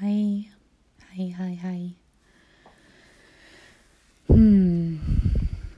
[0.00, 0.48] Hi,
[1.14, 1.90] hi, hi, hi.
[4.26, 4.96] Hmm.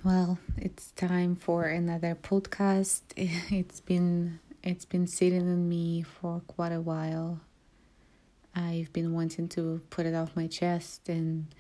[0.03, 3.03] Well, it's time for another podcast.
[3.51, 7.41] It's been it's been sitting in me for quite a while.
[8.55, 11.55] I've been wanting to put it off my chest, and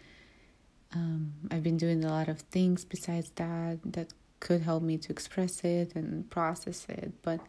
[0.94, 5.12] um, I've been doing a lot of things besides that that could help me to
[5.12, 7.12] express it and process it.
[7.20, 7.40] But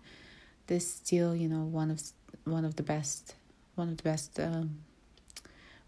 [0.67, 2.01] this still, you know, one of
[2.43, 3.35] one of the best
[3.75, 4.79] one of the best um,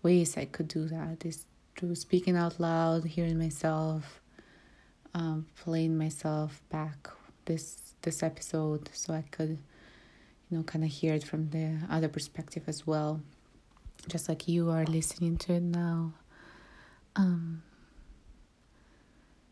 [0.03, 1.45] ways I could do that is
[1.75, 4.21] through speaking out loud, hearing myself,
[5.13, 7.09] um, playing myself back
[7.45, 9.57] this this episode, so I could,
[10.49, 13.21] you know, kind of hear it from the other perspective as well,
[14.07, 16.13] just like you are listening to it now.
[17.15, 17.63] Um,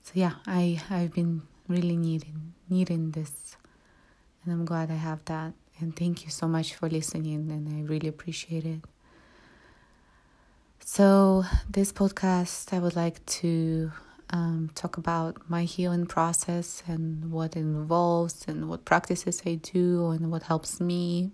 [0.04, 3.58] so yeah, I I've been really needing needing this,
[4.44, 5.54] and I'm glad I have that.
[5.80, 8.82] And thank you so much for listening, and I really appreciate it.
[10.90, 13.92] So, this podcast, I would like to
[14.30, 20.12] um, talk about my healing process and what it involves, and what practices I do,
[20.12, 21.32] and what helps me,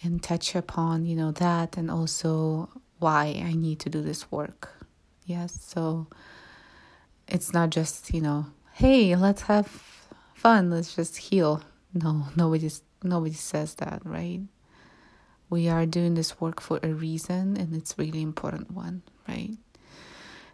[0.00, 4.68] and touch upon, you know, that, and also why I need to do this work.
[5.26, 6.06] Yes, so
[7.26, 9.66] it's not just, you know, hey, let's have
[10.34, 11.64] fun, let's just heal.
[11.92, 14.42] No, nobody's nobody says that, right?
[15.50, 19.56] We are doing this work for a reason and it's really important one right?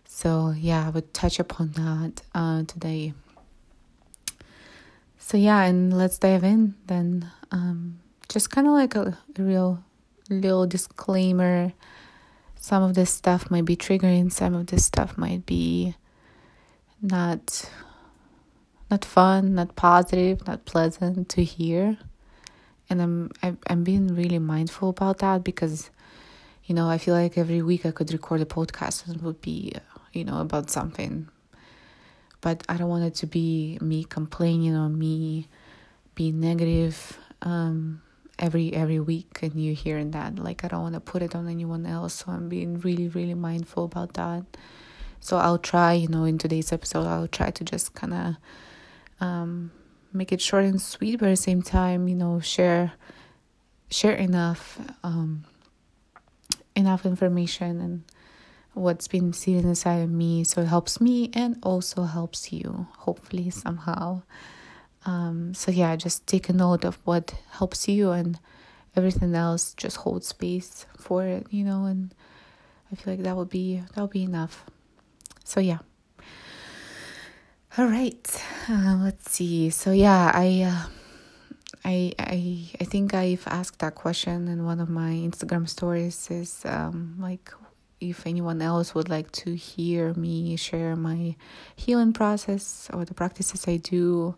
[0.06, 3.14] So yeah i would touch upon that uh, today.
[5.18, 9.82] So yeah and let's dive in then um, just kind of like a, a real
[10.30, 11.72] little disclaimer.
[12.56, 15.94] Some of this stuff might be triggering some of this stuff might be
[17.02, 17.70] not
[18.90, 21.98] not fun not positive not pleasant to hear
[22.94, 25.90] and I'm I, I'm being really mindful about that because
[26.64, 29.40] you know I feel like every week I could record a podcast and it would
[29.40, 29.72] be
[30.12, 31.28] you know about something.
[32.40, 35.48] But I don't want it to be me complaining or me
[36.14, 38.00] being negative um,
[38.38, 40.38] every every week and you hearing that.
[40.38, 43.34] Like I don't want to put it on anyone else so I'm being really really
[43.34, 44.44] mindful about that.
[45.18, 48.36] So I'll try you know in today's episode I'll try to just kind of
[49.20, 49.72] um,
[50.14, 52.92] make it short and sweet, but at the same time, you know, share
[53.90, 55.44] share enough um,
[56.74, 58.02] enough information and
[58.72, 63.50] what's been sitting inside of me so it helps me and also helps you hopefully
[63.50, 64.22] somehow.
[65.06, 68.38] Um, so yeah just take a note of what helps you and
[68.96, 72.14] everything else just hold space for it you know and
[72.90, 74.64] i feel like that would be that would be enough.
[75.44, 75.78] So yeah
[77.76, 79.68] all right, uh, let's see.
[79.70, 80.88] So yeah, I, uh,
[81.84, 86.30] I, I, I think I've asked that question in one of my Instagram stories.
[86.30, 87.52] Is um, like
[88.00, 91.34] if anyone else would like to hear me share my
[91.74, 94.36] healing process or the practices I do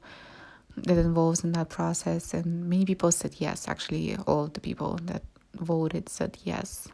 [0.77, 3.69] that involves in that process, and many people said yes.
[3.69, 5.25] Actually, all the people that
[5.55, 6.89] voted said yes,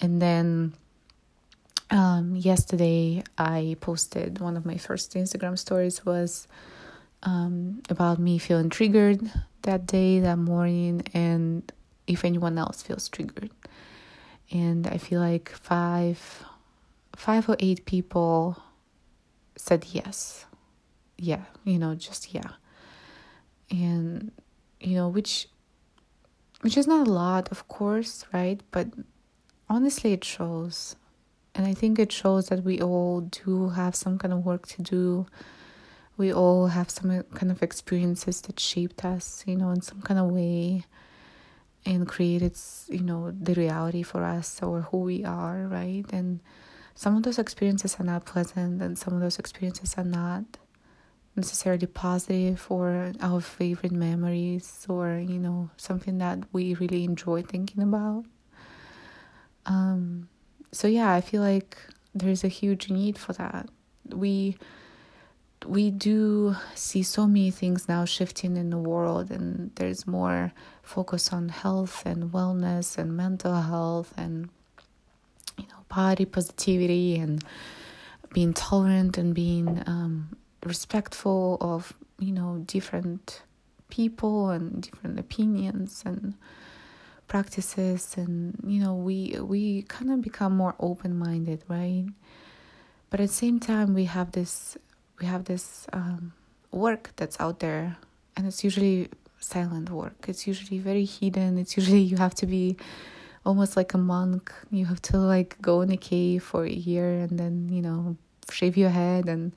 [0.00, 0.72] and then
[1.90, 6.48] um, yesterday I posted one of my first Instagram stories was
[7.22, 9.30] um, about me feeling triggered
[9.62, 11.70] that day, that morning, and
[12.06, 13.50] if anyone else feels triggered.
[14.50, 16.44] And I feel like five,
[17.16, 18.62] five or eight people
[19.56, 20.46] said yes.
[21.18, 22.50] Yeah, you know, just yeah.
[23.70, 24.30] And
[24.80, 25.48] you know, which
[26.60, 28.60] which is not a lot, of course, right?
[28.70, 28.88] But
[29.68, 30.96] honestly, it shows
[31.56, 34.82] and I think it shows that we all do have some kind of work to
[34.82, 35.26] do.
[36.18, 40.20] We all have some kind of experiences that shaped us, you know, in some kind
[40.20, 40.84] of way
[41.86, 42.58] and created,
[42.88, 46.04] you know, the reality for us or who we are, right?
[46.12, 46.40] And
[46.94, 50.44] some of those experiences are not pleasant and some of those experiences are not
[51.36, 57.82] necessarily positive or our favorite memories or, you know, something that we really enjoy thinking
[57.82, 58.26] about.
[59.64, 60.28] Um,
[60.76, 61.78] so yeah, I feel like
[62.14, 63.68] there's a huge need for that.
[64.10, 64.58] We
[65.64, 70.52] we do see so many things now shifting in the world and there's more
[70.82, 74.50] focus on health and wellness and mental health and
[75.58, 77.42] you know body positivity and
[78.34, 83.42] being tolerant and being um, respectful of you know different
[83.88, 86.34] people and different opinions and
[87.28, 92.06] practices and you know we we kind of become more open-minded right?
[93.10, 94.76] But at the same time we have this
[95.20, 96.32] we have this um,
[96.70, 97.96] work that's out there
[98.36, 99.08] and it's usually
[99.40, 100.26] silent work.
[100.28, 101.58] It's usually very hidden.
[101.58, 102.76] It's usually you have to be
[103.44, 104.52] almost like a monk.
[104.70, 108.16] You have to like go in a cave for a year and then, you know,
[108.50, 109.52] shave your head and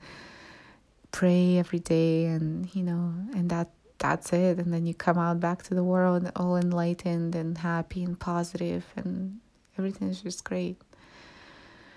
[1.12, 3.68] pray every day and, you know, and that
[4.00, 8.02] that's it and then you come out back to the world all enlightened and happy
[8.02, 9.38] and positive and
[9.78, 10.76] everything is just great.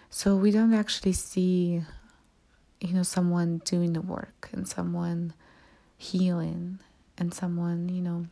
[0.09, 1.81] So we don't actually see
[2.79, 5.33] you know someone doing the work and someone
[5.97, 6.79] healing
[7.17, 8.25] and someone, you know,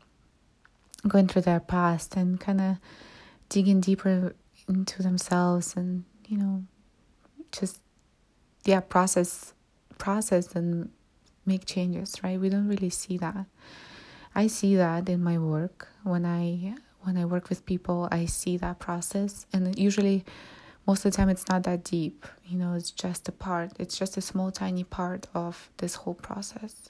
[1.08, 2.78] going through their past and kind of
[3.50, 4.36] digging deeper
[4.68, 6.64] into themselves and you know
[7.52, 7.80] just
[8.64, 9.54] yeah process
[9.98, 10.90] process and
[11.46, 12.40] make changes right?
[12.40, 13.46] We don't really see that.
[14.34, 15.88] I see that in my work.
[16.04, 19.46] When i when i work with people i see that process.
[19.54, 20.24] And usually
[20.88, 22.26] most of the time it's not that deep.
[22.46, 26.16] You know it's just a part it's just a small tiny part of this whole
[26.16, 26.90] process.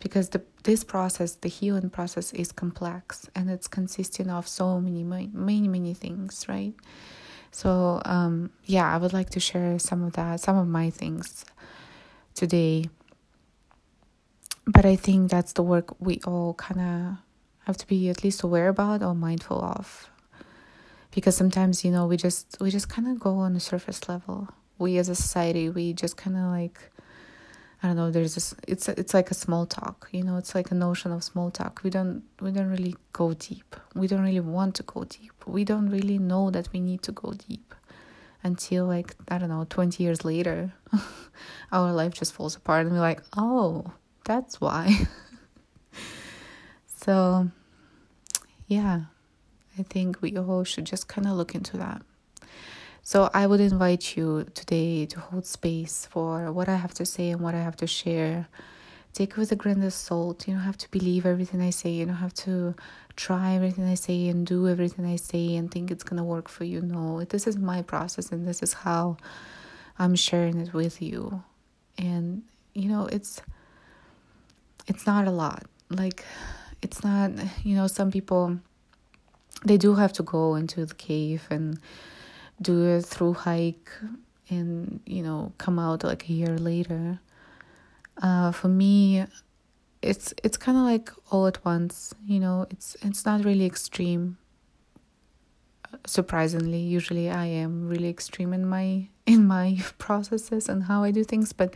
[0.00, 3.28] Because the this process the healing process is complex.
[3.34, 6.74] And it's consisting of so many many many things right?
[7.52, 11.44] So um, yeah i would like to share some of that some of my things
[12.34, 12.84] today
[14.66, 17.16] but i think that's the work we all kind of
[17.66, 20.10] have to be at least aware about or mindful of
[21.10, 24.48] because sometimes you know we just we just kind of go on the surface level
[24.78, 26.90] we as a society we just kind of like
[27.82, 28.10] I don't know.
[28.10, 28.54] There's this.
[28.68, 30.08] It's it's like a small talk.
[30.12, 31.80] You know, it's like a notion of small talk.
[31.82, 33.74] We don't we don't really go deep.
[33.94, 35.32] We don't really want to go deep.
[35.46, 37.74] We don't really know that we need to go deep
[38.42, 40.74] until like I don't know, twenty years later,
[41.72, 43.92] our life just falls apart, and we're like, oh,
[44.24, 45.08] that's why.
[46.86, 47.50] so,
[48.66, 49.02] yeah,
[49.78, 52.02] I think we all should just kind of look into that.
[53.02, 57.30] So I would invite you today to hold space for what I have to say
[57.30, 58.46] and what I have to share.
[59.12, 60.46] Take it with a grain of salt.
[60.46, 61.90] You don't have to believe everything I say.
[61.90, 62.74] You don't have to
[63.16, 66.64] try everything I say and do everything I say and think it's gonna work for
[66.64, 66.80] you.
[66.80, 69.16] No, this is my process and this is how
[69.98, 71.42] I'm sharing it with you.
[71.98, 72.42] And
[72.74, 73.42] you know, it's
[74.90, 75.64] it's not a lot.
[75.88, 76.24] Like
[76.82, 77.30] it's not,
[77.64, 78.58] you know, some people
[79.64, 81.78] they do have to go into the cave and
[82.60, 83.90] do a through hike
[84.48, 87.20] and you know come out like a year later.
[88.20, 89.24] Uh, for me
[90.02, 92.66] it's it's kind of like all at once you know?
[92.70, 94.38] It's it's not really extreme.
[96.06, 101.24] Surprisingly usually i am really extreme in my in my processes and how i do
[101.24, 101.74] things but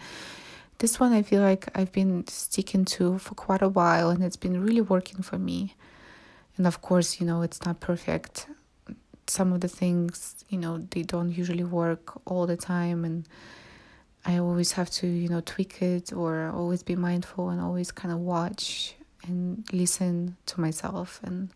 [0.79, 4.37] this one i feel like i've been sticking to for quite a while and it's
[4.37, 5.75] been really working for me.
[6.57, 8.47] And of course you know it's not perfect.
[9.27, 13.27] Some of the things you know they don't usually work all the time and
[14.27, 18.13] i always have to you know tweak it or always be mindful and always kind
[18.13, 18.95] of watch
[19.27, 21.51] and listen to myself and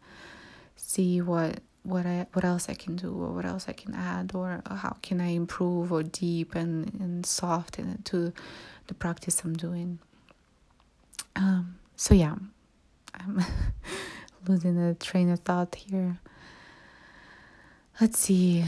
[0.76, 4.32] see what what I what else I can do or what else I can add
[4.35, 8.32] or how can I improve or deep and soften it to
[8.88, 10.00] the practice I'm doing.
[11.37, 12.35] Um, so yeah,
[13.14, 13.44] I'm
[14.49, 16.19] losing a train of thought here.
[18.00, 18.64] Let's see,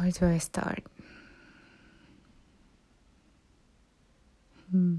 [0.00, 0.84] where do I start?
[4.70, 4.96] Hmm.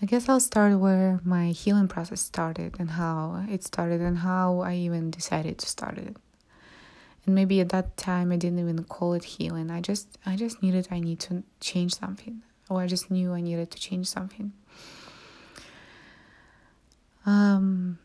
[0.00, 4.60] I guess I'll start where my healing process started and how it started and how
[4.60, 6.16] I even decided to start it.
[7.26, 9.70] And maybe at that time I didn't even call it healing.
[9.70, 12.42] I just I just needed I need to change something.
[12.68, 14.52] Or I just knew I needed to change something.
[17.26, 17.98] Um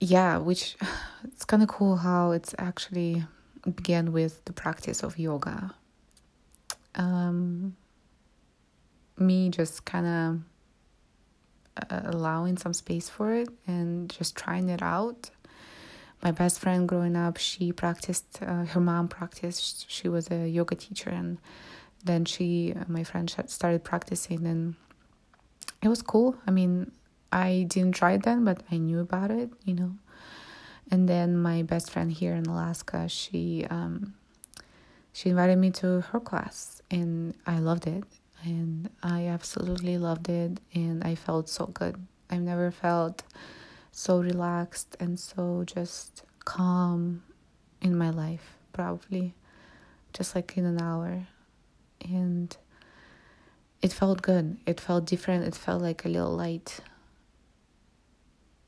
[0.00, 0.76] yeah, which
[1.24, 3.24] it's kind of cool how it's actually
[3.64, 5.74] began with the practice of yoga.
[6.94, 7.76] Um,
[9.18, 15.30] me just kind of uh, allowing some space for it and just trying it out.
[16.22, 20.74] My best friend growing up, she practiced, uh, her mom practiced, she was a yoga
[20.74, 21.38] teacher, and
[22.04, 24.74] then she, uh, my friend, started practicing, and
[25.82, 26.36] it was cool.
[26.46, 26.92] I mean,
[27.32, 29.92] I didn't try it then, but I knew about it, you know.
[30.90, 34.14] And then my best friend here in Alaska, she um,
[35.12, 38.04] she invited me to her class, and I loved it,
[38.42, 41.96] and I absolutely loved it, and I felt so good.
[42.30, 43.22] I've never felt
[43.92, 47.22] so relaxed and so just calm
[47.80, 49.34] in my life, probably,
[50.12, 51.26] just like in an hour,
[52.04, 52.56] and
[53.82, 54.58] it felt good.
[54.66, 55.44] It felt different.
[55.44, 56.80] It felt like a little light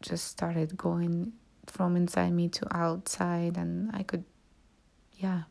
[0.01, 1.33] just started going
[1.67, 4.25] from inside me to outside and I could
[5.19, 5.43] yeah,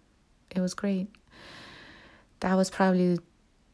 [0.50, 1.08] it was great.
[2.42, 3.20] That was probably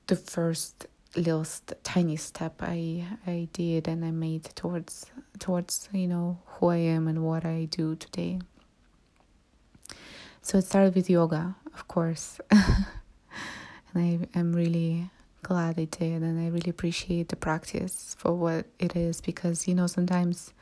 [0.06, 0.86] the first
[1.16, 5.08] little st- tiny step I I did and I made towards
[5.40, 8.40] towards you know who I am and what I do today.
[10.42, 12.40] So it started with yoga, of course.
[13.98, 15.10] and I am really
[15.44, 16.22] glad I did.
[16.22, 20.54] And I really appreciate the practice for what it is because, you know, sometimes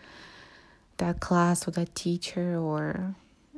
[0.98, 3.16] that class or that teacher or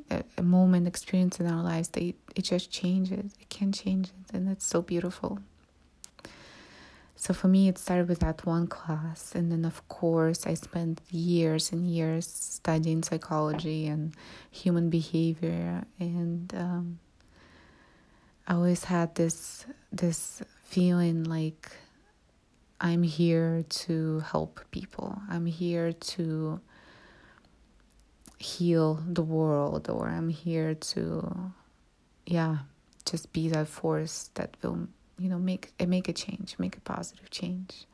[0.09, 3.33] a, moment experience in our lives, they, it just changes.
[3.39, 4.35] It can change it.
[4.35, 5.39] And it's so beautiful.
[7.15, 9.33] So for me, it started with that one class.
[9.35, 14.13] And then, of course, I spent years and years studying psychology and
[14.51, 15.83] human behavior.
[15.99, 16.99] And um,
[18.47, 21.71] I always had this, this feeling like
[22.79, 25.21] I'm here to help people.
[25.29, 26.61] I'm here to
[28.37, 31.51] heal the world, or I'm here to,
[32.25, 32.59] yeah,
[33.07, 34.87] just be that force that will
[35.17, 37.85] you know make eh, make a change make a positive change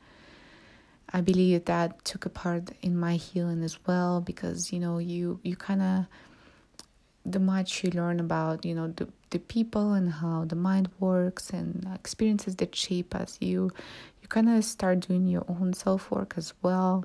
[1.12, 5.40] i believe that took a part in my healing as well because you know you
[5.42, 6.06] you kind of
[7.24, 11.50] the much you learn about you know the the people and how the mind works
[11.50, 13.70] and experiences that shape us you
[14.22, 17.04] you kind of start doing your own self work as well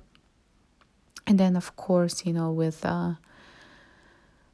[1.26, 3.14] and then of course you know with uh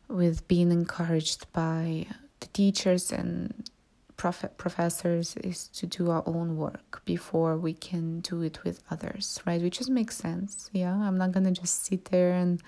[0.08, 2.06] with being encouraged by
[2.40, 3.70] the teachers and
[4.18, 9.42] prof- professors is to do our own work before we can do it with others,
[9.46, 9.62] right?
[9.62, 10.70] Which just makes sense.
[10.72, 12.62] Yeah, I'm not gonna just sit there and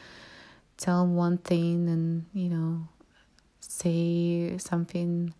[0.77, 2.87] tell one thing and you know
[3.67, 5.33] say something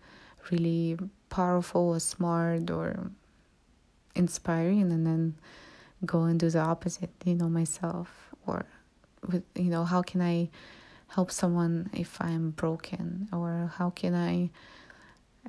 [0.51, 0.97] really
[1.29, 3.11] powerful or smart or
[4.15, 5.35] inspiring and then
[6.05, 8.65] go and do the opposite you know myself or
[9.27, 10.49] with you know how can i
[11.09, 14.49] help someone if i'm broken or how can i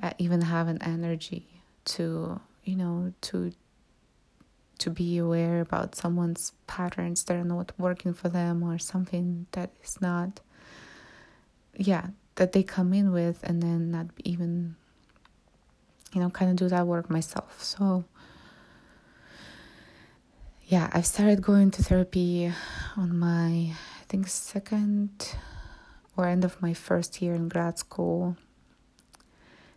[0.01, 1.45] uh, even have an energy
[1.85, 3.51] to you know to
[4.77, 9.71] to be aware about someone's patterns that are not working for them or something that
[9.83, 10.39] is not
[11.75, 12.07] yeah
[12.39, 14.75] that they come in with and then not even
[16.13, 18.03] you know kind of do that work myself so
[20.65, 22.51] yeah i've started going to therapy
[22.97, 25.35] on my i think second
[26.17, 28.35] or end of my first year in grad school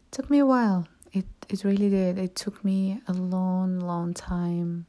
[0.07, 0.87] it took me a while.
[1.13, 2.19] It it really did.
[2.19, 4.87] It took me a long, long time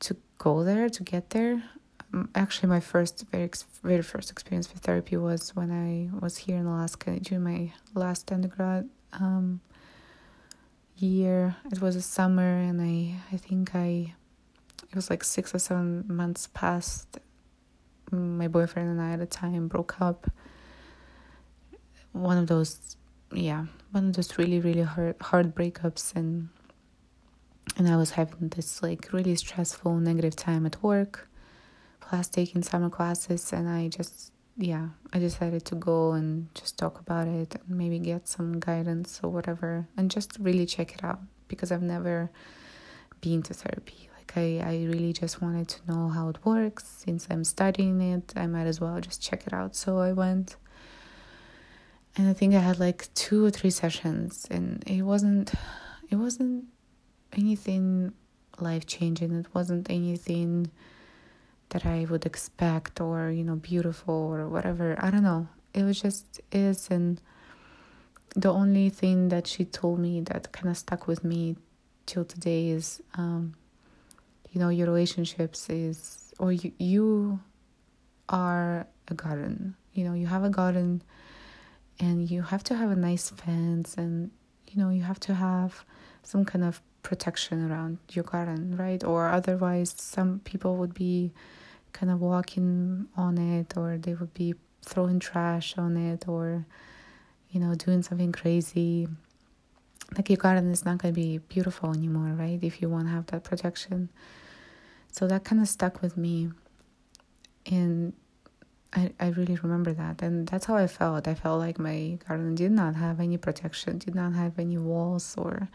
[0.00, 1.62] to go there, to get there.
[2.34, 3.50] Actually, my first very
[3.82, 8.30] very first experience with therapy was when I was here in Alaska during my last
[8.30, 9.60] undergrad um,
[10.96, 11.56] year.
[11.72, 14.14] It was a summer, and I I think I
[14.90, 17.18] it was like six or seven months past.
[18.12, 20.30] My boyfriend and I at the time broke up.
[22.12, 22.96] One of those
[23.32, 26.48] yeah one of those really really hard hard breakups and
[27.76, 31.28] and I was having this like really stressful negative time at work
[32.14, 37.00] plus taking summer classes and I just yeah I decided to go and just talk
[37.00, 41.18] about it and maybe get some guidance or whatever and just really check it out
[41.48, 42.30] because I've never
[43.20, 44.08] been to therapy.
[44.16, 46.84] Like I, I really just wanted to know how it works.
[47.04, 49.74] Since I'm studying it I might as well just check it out.
[49.74, 50.54] So I went.
[52.16, 55.52] And I think I had like two or three sessions, and it wasn't,
[56.10, 56.66] it wasn't
[57.32, 58.12] anything
[58.60, 59.32] life changing.
[59.34, 60.70] It wasn't anything
[61.74, 64.96] that I would expect or you know beautiful or whatever.
[64.98, 65.48] I don't know.
[65.74, 67.20] It was just is, and
[68.36, 71.56] the only thing that she told me that kind of stuck with me
[72.06, 73.54] till today is, um,
[74.52, 77.40] you know, your relationships is or you you
[78.28, 79.74] are a garden.
[79.94, 81.02] You know, you have a garden
[81.98, 84.30] and you have to have a nice fence and
[84.68, 85.84] you know you have to have
[86.22, 91.30] some kind of protection around your garden right or otherwise some people would be
[91.94, 96.66] kind of walking on it or they would be throwing trash on it or
[97.50, 99.08] you know doing something crazy.
[100.14, 103.10] Like your garden is not going to be beautiful anymore right if you want to
[103.10, 104.10] have that protection.
[105.10, 106.50] So that kind of stuck with me.
[107.66, 108.12] And
[108.92, 110.22] I, I really remember that.
[110.22, 111.26] And that's how I felt.
[111.26, 115.34] I felt like my garden did not have any protection, did not have any walls
[115.38, 115.68] or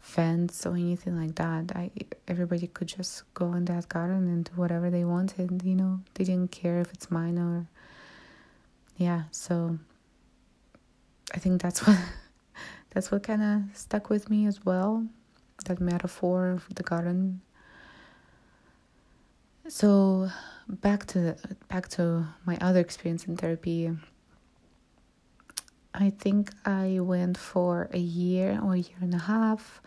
[0.00, 1.76] fence or anything like that.
[1.76, 1.90] I
[2.26, 6.00] everybody could just go in that garden and do whatever they wanted, you know.
[6.14, 7.68] They didn't care if it's mine or
[8.96, 9.78] yeah, so
[11.34, 11.98] I think that's what
[12.90, 15.06] that's what kind of stuck with me as well.
[15.66, 17.42] That metaphor of the garden.
[19.68, 20.30] So
[20.68, 21.36] back to
[21.68, 23.90] back to my other experience in therapy.
[25.94, 29.82] I think I went for a year or a year and a half.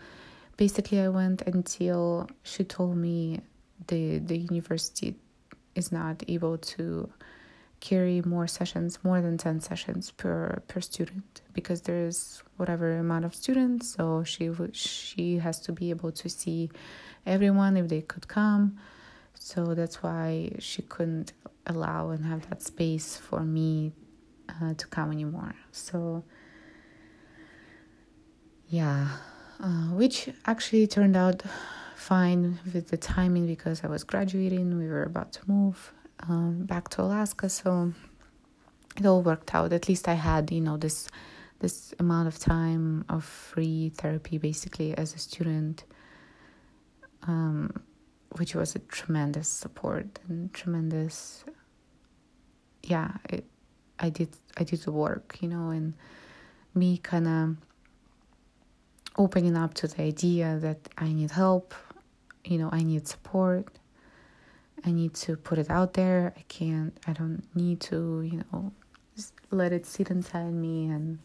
[0.56, 3.40] Basically, I went until she told me
[3.88, 5.16] the the university
[5.74, 7.10] is not able to
[7.80, 13.34] carry more sessions, more than 10 sessions per per student because there's whatever amount of
[13.34, 16.70] students, so she she has to be able to see
[17.26, 18.78] everyone if they could come.
[19.34, 21.32] So that's why she couldn't
[21.66, 23.92] allow and have that space for me
[24.62, 25.54] uh, to come anymore.
[25.72, 26.24] So
[28.68, 29.08] yeah,
[29.60, 31.42] uh, which actually turned out
[31.96, 35.92] fine with the timing because I was graduating, we were about to move
[36.28, 37.92] um, back to Alaska, so
[38.96, 39.72] it all worked out.
[39.72, 41.08] At least I had, you know, this
[41.60, 45.84] this amount of time of free therapy basically as a student,
[47.22, 47.70] um,
[48.36, 51.44] which was a tremendous support and tremendous.
[52.82, 53.44] Yeah, it,
[53.98, 55.94] I did I did the work, you know, and
[56.74, 57.56] me kind of
[59.16, 61.74] opening up to the idea that I need help,
[62.44, 63.68] you know, I need support.
[64.86, 66.34] I need to put it out there.
[66.36, 68.72] I can't, I don't need to, you know,
[69.50, 71.18] let it sit inside me and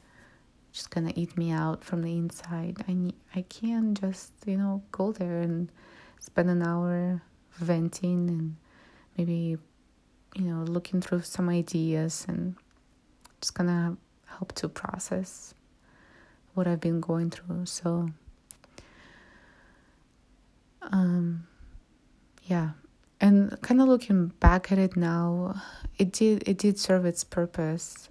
[0.72, 2.78] just kind of eat me out from the inside.
[2.88, 5.70] I need, I can't just, you know, go there and
[6.20, 7.22] spend an hour
[7.54, 8.56] venting and
[9.18, 9.58] maybe,
[10.36, 12.56] you know, looking through some ideas and
[13.42, 15.54] just gonna help to process
[16.54, 17.66] what I've been going through.
[17.66, 18.10] So,
[20.82, 21.48] um,
[22.44, 22.72] yeah,
[23.22, 25.62] and kind of looking back at it now,
[25.98, 28.10] it did it did serve its purpose.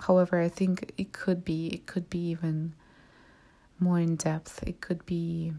[0.00, 2.74] However, I think it could be it could be even
[3.80, 4.62] more in depth.
[4.66, 5.52] It could be,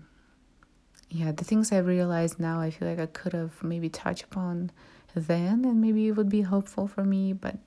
[1.09, 2.59] yeah, the things I realize now.
[2.59, 4.71] I feel like I could have maybe touched upon
[5.15, 7.57] then, and maybe it would be helpful for me, but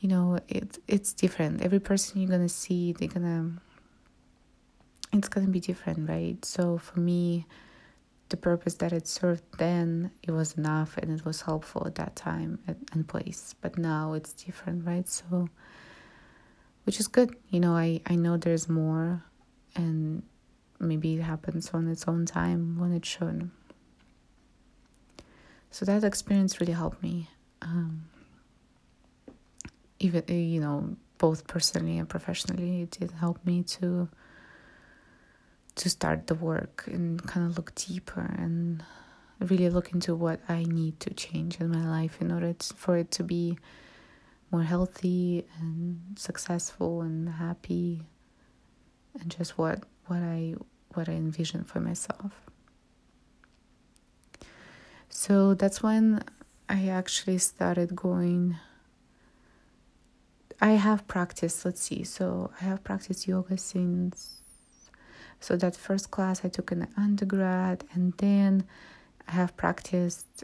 [0.00, 1.62] you know it's it's different.
[1.62, 3.52] Every person you're gonna see they're gonna
[5.12, 6.42] it's gonna be different right?
[6.44, 7.46] So for me
[8.28, 12.14] the purpose that it served then it was enough and it was helpful at that
[12.14, 12.58] time
[12.92, 13.54] and place.
[13.60, 15.08] But now it's different right?
[15.08, 15.48] So
[16.84, 17.36] which is good.
[17.48, 19.24] You know i i know there's more
[19.74, 20.22] and
[20.78, 23.50] maybe it happens on its own time when it should
[25.70, 27.28] so that experience really helped me
[27.62, 28.04] um,
[29.98, 34.08] even uh, you know both personally and professionally it did help me to
[35.74, 38.82] to start the work and kind of look deeper and
[39.40, 42.96] really look into what I need to change in my life in order to, for
[42.96, 43.56] it to be
[44.50, 48.02] more healthy and successful and happy
[49.20, 50.54] and just what what I
[50.94, 52.47] what I envision for myself.
[55.08, 56.22] So that's when
[56.68, 58.56] I actually started going
[60.60, 64.40] I have practiced, let's see, so I have practiced yoga since,
[65.38, 68.64] so that first class I took in undergrad, and then
[69.28, 70.42] I have practiced,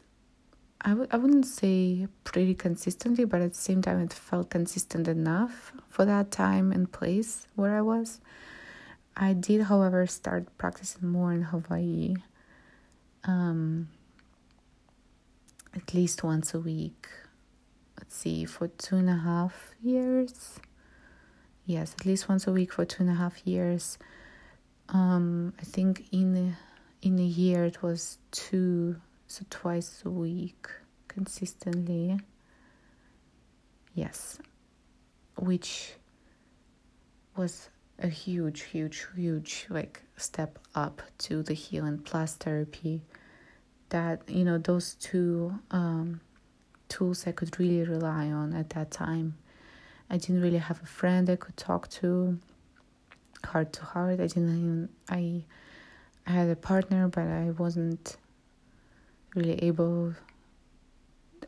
[0.82, 5.08] I w- I wouldn't say pretty consistently, but at the same time, it felt consistent
[5.08, 8.20] enough for that time and place where I was.
[9.16, 12.14] I did, however, start practicing more in Hawaii,
[13.24, 13.88] um,
[15.74, 17.08] at least once a week
[17.98, 20.58] let's see, for two and a half years.
[21.66, 23.98] Yes, at least once a week for two and a half years.
[24.88, 26.56] Um, I think in
[27.00, 30.68] in a year it was two, so twice a week
[31.08, 32.18] consistently.
[33.94, 34.38] Yes,
[35.38, 35.94] which
[37.36, 43.00] was a huge, huge, huge like step up to the healing plus therapy.
[43.94, 46.20] That you know those two um,
[46.88, 49.36] tools I could really rely on at that time.
[50.10, 52.38] I didn't really have a friend I could talk to
[53.44, 54.18] heart to heart.
[54.18, 55.44] I didn't even, I
[56.26, 58.16] I had a partner but I wasn't
[59.36, 60.14] really able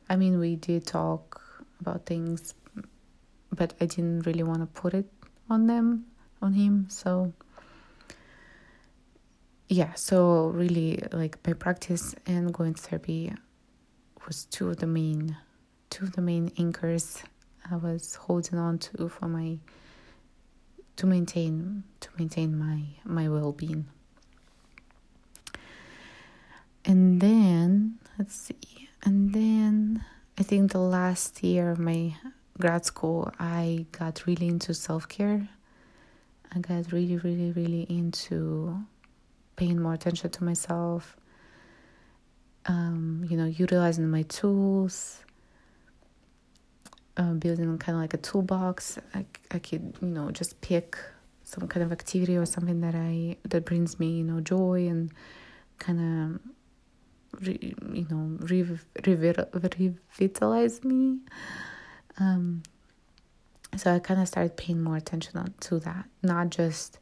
[0.09, 1.41] I mean we did talk
[1.81, 2.55] about things
[3.51, 5.07] but I didn't really want to put it
[5.49, 6.07] on them
[6.43, 7.33] on him so
[9.69, 13.33] yeah so really like my practice and going to therapy
[14.27, 15.37] was two of the main
[15.91, 17.23] two of the main anchors
[17.71, 19.59] I was holding on to for my
[20.97, 23.87] to maintain to maintain my my well-being.
[26.85, 28.89] And then let's see.
[29.05, 30.05] And then
[30.39, 32.17] I think the last year of my
[32.59, 35.49] grad school I got really into self-care.
[36.53, 38.85] I got really really really into
[39.57, 41.17] paying more attention to myself
[42.67, 45.23] um, you know, utilizing my tools,
[47.17, 48.99] uh, building kind of like a toolbox.
[49.15, 50.99] I, I could, you know, just pick
[51.45, 55.13] some kind of activity or something that I that brings me, you know, joy and
[55.79, 56.01] kind
[56.35, 56.41] of
[57.47, 58.65] re, you know re,
[59.07, 61.19] revitalize me
[62.19, 62.63] um
[63.77, 66.99] so i kind of started paying more attention on, to that not just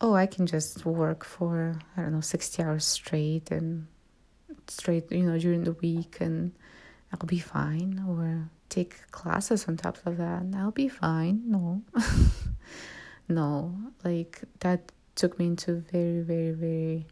[0.00, 3.86] oh i can just work for i don't know 60 hours straight and
[4.70, 6.52] straight you know during the week and
[7.12, 8.04] i'll be fine.
[8.06, 11.42] Or take classes on top of that and i'll be fine.
[11.46, 11.82] No.
[13.30, 13.76] No.
[14.04, 17.06] Like that took me into very very very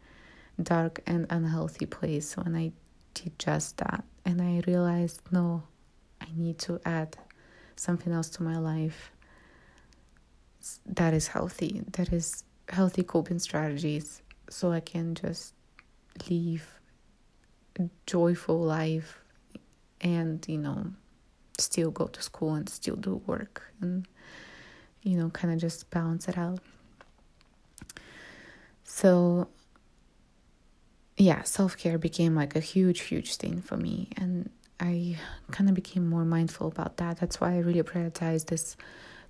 [0.62, 2.72] dark and unhealthy place when i
[3.14, 4.04] did just that.
[4.24, 5.62] And i realized no
[6.20, 7.16] i need to add
[7.76, 9.12] something else to my life
[10.86, 15.54] that is healthy that is healthy coping strategies so i can just
[16.30, 16.78] live
[17.78, 19.20] a joyful life
[20.00, 20.86] and you know
[21.58, 24.06] still go to school and still do work and
[25.02, 26.60] you know kind of just balance it out.
[28.84, 29.48] So
[31.16, 34.50] yeah self-care became like a huge huge thing for me and
[34.80, 35.16] i
[35.50, 37.18] kind of became more mindful about that.
[37.18, 38.76] That's why i really prioritize this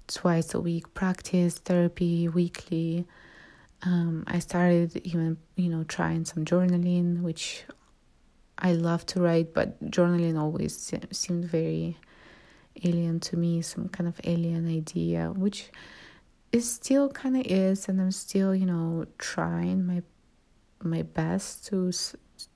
[0.09, 3.07] twice a week practice therapy weekly
[3.87, 7.64] um, i started even you know trying some journaling which
[8.59, 11.96] i love to write but journaling always seemed very
[12.85, 15.70] alien to me, some kind of alien idea, which
[16.53, 20.03] is still kind of is, and I'm still, you know, trying my
[20.83, 21.92] my best to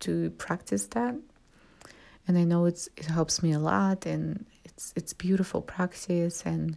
[0.00, 1.14] to practice that.
[2.28, 6.76] And I know it's it helps me a lot, and it's it's beautiful practice, and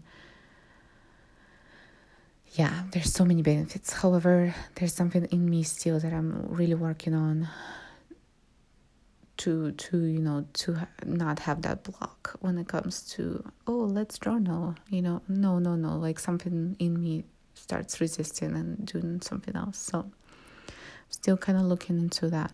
[2.53, 3.93] yeah, there's so many benefits.
[3.93, 7.49] However, there's something in me still that I'm really working on
[9.37, 14.19] to to you know to not have that block when it comes to oh let's
[14.19, 15.23] journal you know?
[15.27, 17.23] No no no like something in me
[17.55, 19.77] starts resisting and doing something else.
[19.79, 20.11] So
[21.09, 22.53] still kind of looking into that.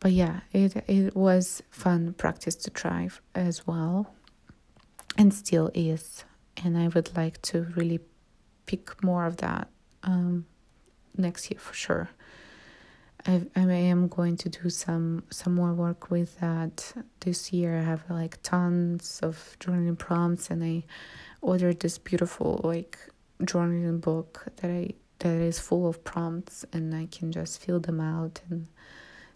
[0.00, 4.12] But yeah it it was fun practice to try as well
[5.16, 6.24] and still is.
[6.64, 8.00] And i would like to really
[8.66, 9.68] pick more of that
[10.02, 10.46] um
[11.16, 12.08] next year for sure
[13.26, 17.78] I, I am going to do some some more work with that this year.
[17.78, 20.84] I have like tons of journaling prompts, and I
[21.40, 22.98] ordered this beautiful like
[23.42, 28.00] journaling book that I that is full of prompts, and I can just fill them
[28.00, 28.66] out and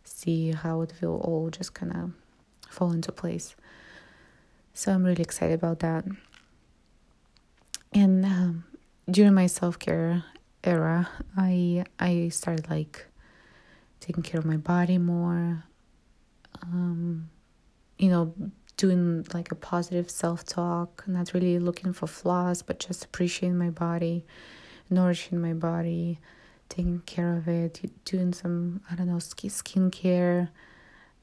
[0.02, 2.12] see how it will all just kind of
[2.68, 3.54] fall into place.
[4.74, 6.04] So I'm really excited about that.
[7.92, 8.64] And um,
[9.10, 10.24] during my self care
[10.64, 13.06] era, I I started like
[14.00, 15.64] taking care of my body more
[16.62, 17.28] um,
[17.98, 18.34] you know
[18.76, 24.24] doing like a positive self-talk not really looking for flaws but just appreciating my body
[24.90, 26.18] nourishing my body
[26.68, 30.48] taking care of it doing some i don't know skin skincare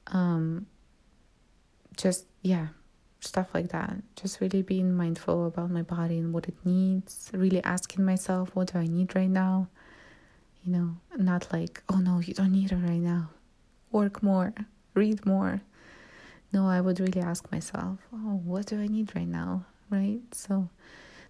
[0.07, 0.65] um
[1.95, 2.67] just yeah
[3.23, 7.63] stuff like that just really being mindful about my body and what it needs really
[7.63, 9.67] asking myself what do i need right now
[10.65, 13.29] you know, not like, oh no, you don't need it right now.
[13.91, 14.53] Work more,
[14.93, 15.62] read more.
[16.53, 19.65] No, I would really ask myself, oh, what do I need right now?
[19.89, 20.21] Right?
[20.31, 20.69] So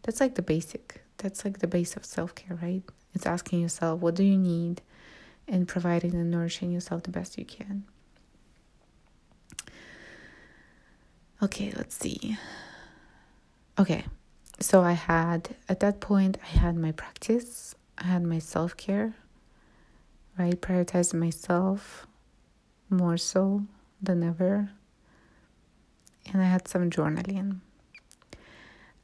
[0.03, 1.01] that's like the basic.
[1.17, 2.83] That's like the base of self care, right?
[3.13, 4.81] It's asking yourself, what do you need?
[5.47, 7.85] And providing and nourishing yourself the best you can.
[11.43, 12.37] Okay, let's see.
[13.77, 14.05] Okay,
[14.61, 19.13] so I had, at that point, I had my practice, I had my self care,
[20.39, 20.59] right?
[20.61, 22.07] Prioritized myself
[22.89, 23.65] more so
[24.01, 24.71] than ever.
[26.31, 27.59] And I had some journaling.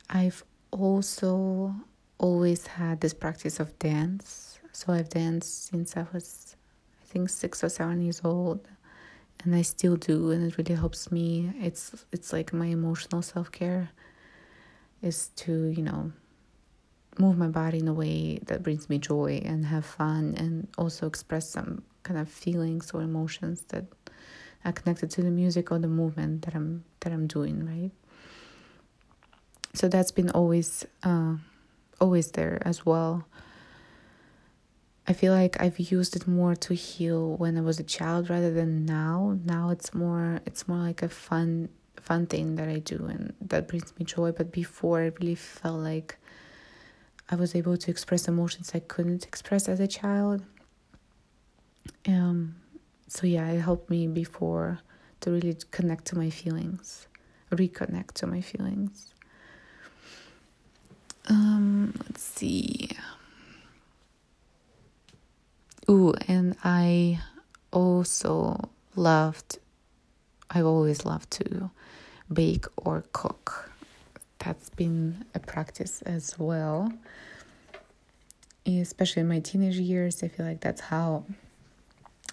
[0.09, 1.75] I've also
[2.19, 4.59] always had this practice of dance.
[4.71, 6.55] So I've danced since I was,
[7.01, 8.65] I think, six or seven years old,
[9.43, 11.51] and I still do, and it really helps me.
[11.59, 13.89] It's it's like my emotional self care
[15.01, 16.11] is to you know
[17.17, 21.05] move my body in a way that brings me joy and have fun and also
[21.05, 23.85] express some kind of feelings or emotions that
[24.63, 27.91] are connected to the music or the movement that I'm that I'm doing right
[29.73, 31.35] so that's been always uh,
[31.99, 33.25] always there as well
[35.09, 38.53] I feel like I've used it more to heal when I was a child rather
[38.53, 41.69] than now now it's more it's more like a fun
[41.99, 45.79] fun thing that I do and that brings me joy but before it really felt
[45.79, 46.17] like
[47.31, 50.43] I was able to express emotions I couldn't express as a child.
[52.07, 52.55] Um,
[53.07, 54.79] so yeah, it helped me before
[55.21, 57.07] to really connect to my feelings,
[57.51, 59.13] reconnect to my feelings.
[61.27, 62.89] Um, let's see.
[65.89, 67.19] Ooh, and I
[67.71, 69.57] also loved,
[70.51, 71.71] I've always loved to
[72.31, 73.71] bake or cook.
[74.37, 76.93] That's been a practice as well.
[78.67, 81.25] Especially in my teenage years, I feel like that's how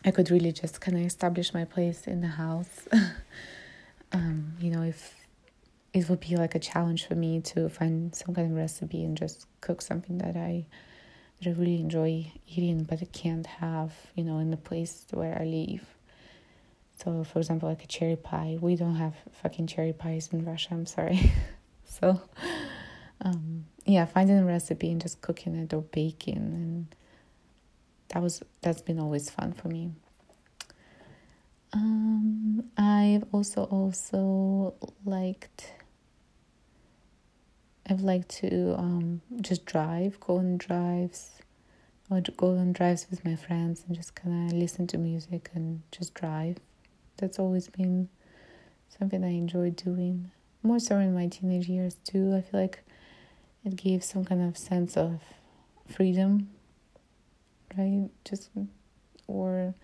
[0.04, 2.86] I could really just kind of establish my place in the house.
[4.12, 5.14] um, you know, if
[5.94, 9.16] it would be like a challenge for me to find some kind of recipe and
[9.16, 10.66] just cook something that I
[11.40, 15.36] that I really enjoy eating, but I can't have, you know, in the place where
[15.40, 15.84] I live.
[16.98, 20.68] So, for example, like a cherry pie, we don't have fucking cherry pies in Russia.
[20.72, 21.32] I'm sorry.
[21.84, 22.20] so,
[23.20, 26.86] um, yeah, finding a recipe and just cooking it or baking, and
[28.08, 29.90] that was that's been always fun for me.
[31.72, 35.70] Um, I've also also liked
[37.88, 41.30] I've liked to um, just drive, go on drives,
[42.10, 45.82] or go on drives with my friends and just kind of listen to music and
[45.92, 46.56] just drive.
[47.18, 48.08] That's always been
[48.98, 50.32] something I enjoy doing.
[50.64, 52.34] More so in my teenage years too.
[52.34, 52.82] I feel like
[53.64, 55.20] it gave some kind of sense of
[55.88, 56.50] freedom,
[57.78, 58.08] right?
[58.24, 58.50] Just
[59.28, 59.74] or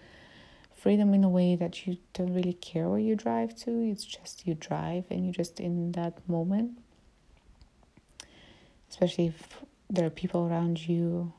[0.75, 3.71] freedom in a way that you don't really care where you drive to.
[3.71, 6.79] It's just you drive and you're just in that moment
[8.93, 11.33] especially if there are people around you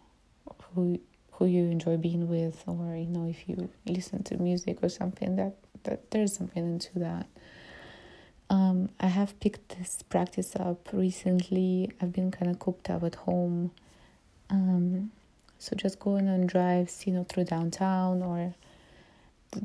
[0.74, 1.00] who
[1.34, 5.36] who you enjoy being with or you know if you listen to music or something
[5.36, 7.28] that that there's something into that
[8.50, 11.92] um, I have picked this practice up recently.
[12.00, 13.72] I've been kind of cooped up at home.
[14.50, 15.12] Um,
[15.58, 18.54] so just going on drives, you know, through downtown or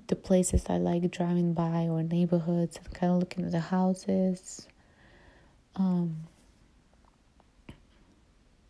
[0.06, 4.66] the places I like driving by or neighborhoods and kind of looking at the houses.
[5.76, 6.16] Um,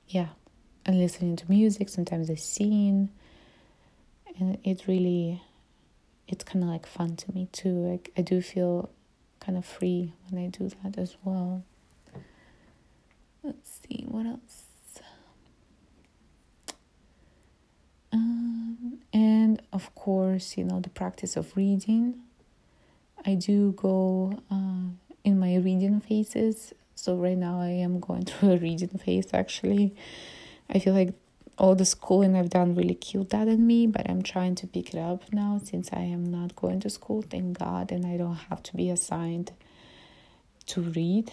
[0.08, 0.28] yeah,
[0.86, 3.10] and listening to music, sometimes I sing,
[4.38, 5.42] and it really,
[6.26, 7.70] it's kind of like fun to me too.
[7.70, 8.90] Like I do feel
[9.40, 11.62] kind of free when I do that as well.
[13.42, 14.64] Let's see what else.
[18.12, 22.20] Um, and of course, you know the practice of reading.
[23.26, 24.94] I do go uh,
[25.24, 29.94] in my reading phases so right now I am going through a reading phase actually.
[30.68, 31.14] I feel like
[31.56, 34.94] all the schooling I've done really killed that in me, but I'm trying to pick
[34.94, 38.36] it up now since I am not going to school, thank God, and I don't
[38.50, 39.52] have to be assigned
[40.66, 41.32] to read.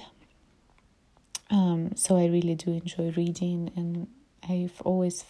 [1.50, 4.08] Um, so I really do enjoy reading, and
[4.48, 5.24] I've always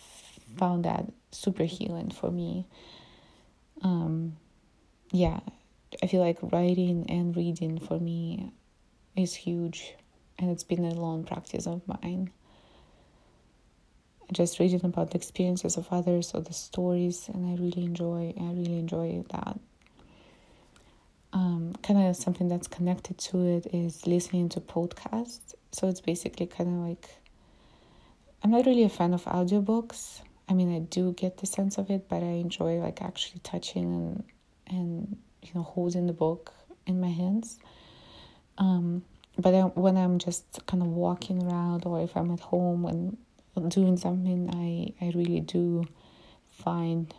[0.57, 2.67] found that super healing for me.
[3.81, 4.37] Um,
[5.11, 5.39] yeah,
[6.01, 8.51] I feel like writing and reading for me
[9.15, 9.95] is huge
[10.39, 12.31] and it's been a long practice of mine.
[14.31, 18.33] Just reading about the experiences of others or the stories, and I really enjoy.
[18.39, 19.59] I really enjoy that.
[21.31, 25.53] Um, kind of something that's connected to it is listening to podcasts.
[25.71, 27.09] So it's basically kind of like
[28.43, 30.21] I'm not really a fan of audiobooks.
[30.47, 33.93] I mean, I do get the sense of it, but I enjoy like actually touching
[33.93, 34.23] and
[34.67, 36.53] and you know holding the book
[36.85, 37.59] in my hands.
[38.57, 39.03] Um,
[39.37, 43.17] but I, when I'm just kind of walking around or if I'm at home and
[43.69, 45.85] doing something, I, I really do
[46.47, 47.13] find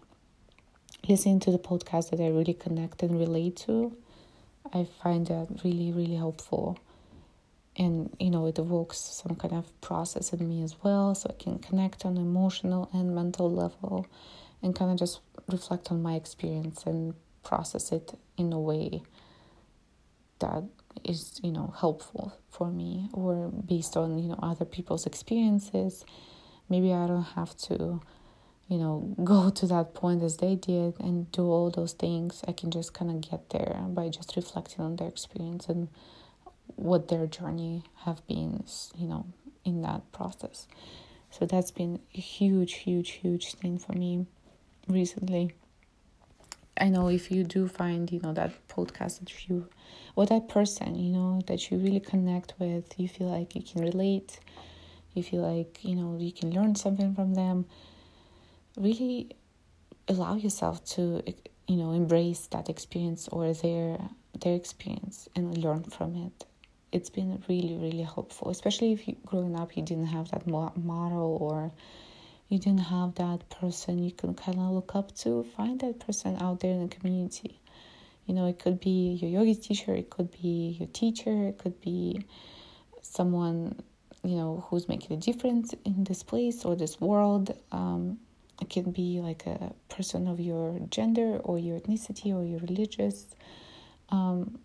[1.08, 3.96] listening to the podcast that I really connect and relate to.
[4.72, 6.78] I find that really, really helpful.
[7.76, 11.42] And, you know, it evokes some kind of process in me as well, so I
[11.42, 14.06] can connect on emotional and mental level
[14.62, 19.02] and kind of just reflect on my experience and process it in a way
[20.38, 20.64] that
[21.04, 26.04] is you know helpful for me or based on you know other people's experiences.
[26.68, 28.00] Maybe i don't have to
[28.68, 32.42] you know go to that point as they did and do all those things.
[32.48, 35.88] I can just kind of get there by just reflecting on their experience and
[36.74, 38.64] what their journey have been
[38.96, 39.26] you know
[39.64, 40.66] in that process.
[41.30, 44.26] So that's been a huge huge huge thing for me
[44.88, 45.52] recently
[46.78, 49.68] I know if you do find, you know, that podcast that you,
[50.14, 53.82] or that person, you know, that you really connect with, you feel like you can
[53.82, 54.38] relate,
[55.14, 57.66] you feel like, you know, you can learn something from them,
[58.76, 59.30] really
[60.08, 61.22] allow yourself to,
[61.66, 63.98] you know, embrace that experience or their
[64.40, 66.44] their experience and learn from it.
[66.92, 71.38] It's been really, really helpful, especially if you growing up you didn't have that model
[71.40, 71.72] or
[72.48, 76.36] you didn't have that person you can kind of look up to, find that person
[76.40, 77.60] out there in the community.
[78.26, 81.80] You know, it could be your yoga teacher, it could be your teacher, it could
[81.80, 82.24] be
[83.02, 83.80] someone,
[84.24, 87.56] you know, who's making a difference in this place or this world.
[87.70, 88.18] Um,
[88.60, 93.26] it can be like a person of your gender or your ethnicity or your religious
[94.10, 94.58] um,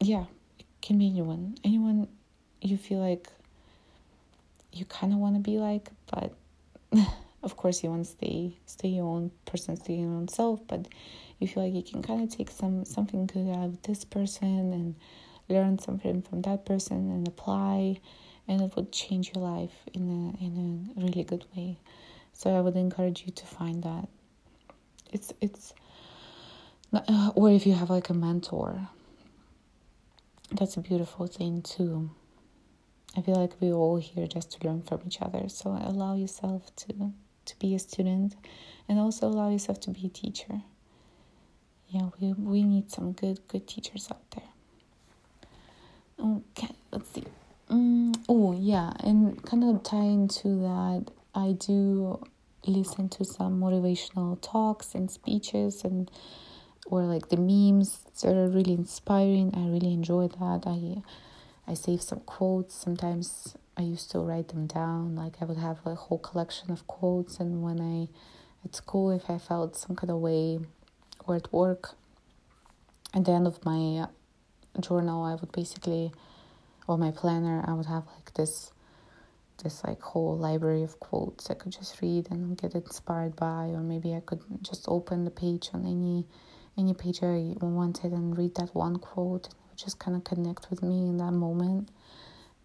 [0.00, 0.24] yeah
[0.58, 2.08] it can be anyone anyone
[2.60, 3.28] you feel like
[4.72, 6.32] you kind of want to be like but
[7.42, 10.86] of course you want to stay stay your own person stay your own self but
[11.38, 14.72] you feel like you can kind of take some something good out of this person
[14.72, 14.94] and
[15.48, 17.98] learn something from that person and apply
[18.48, 21.78] and it would change your life in a in a really good way.
[22.32, 24.08] So i would encourage you to find that.
[25.12, 25.74] It's it's
[26.92, 28.88] uh, or if you have like a mentor
[30.52, 32.10] that's a beautiful thing too
[33.16, 35.48] i feel like we're all here just to learn from each other.
[35.48, 37.12] So allow yourself to
[37.44, 38.36] to be a student
[38.88, 40.62] and also allow yourself to be a teacher.
[41.88, 44.50] Yeah we we need some good good teachers out there.
[46.20, 47.24] Okay let's see.
[47.68, 52.22] Um, oh yeah and kind of tying to that i do
[52.66, 56.10] listen to some motivational talks and speeches and
[56.86, 59.52] or like the memes that are really inspiring.
[59.54, 60.62] I really enjoy that.
[60.66, 61.02] I
[61.66, 62.74] i save some quotes.
[62.74, 65.14] Sometimes I used to write them down.
[65.16, 68.08] Like I would have a whole collection of quotes, and when I
[68.64, 70.60] at school, if I felt some kind of way,
[71.26, 71.94] or at work,
[73.14, 74.06] at the end of my
[74.80, 76.12] journal, I would basically,
[76.86, 78.72] or my planner, I would have like this,
[79.62, 83.80] this like whole library of quotes I could just read and get inspired by, or
[83.80, 86.26] maybe I could just open the page on any,
[86.78, 91.08] any page I wanted and read that one quote, just kind of connect with me
[91.08, 91.90] in that moment.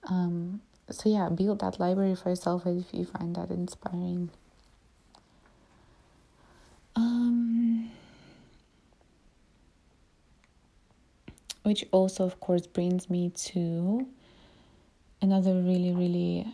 [0.09, 4.29] Um, so yeah build that library for yourself if you find that inspiring
[6.95, 7.91] um,
[11.63, 14.07] which also of course brings me to
[15.21, 16.47] another really really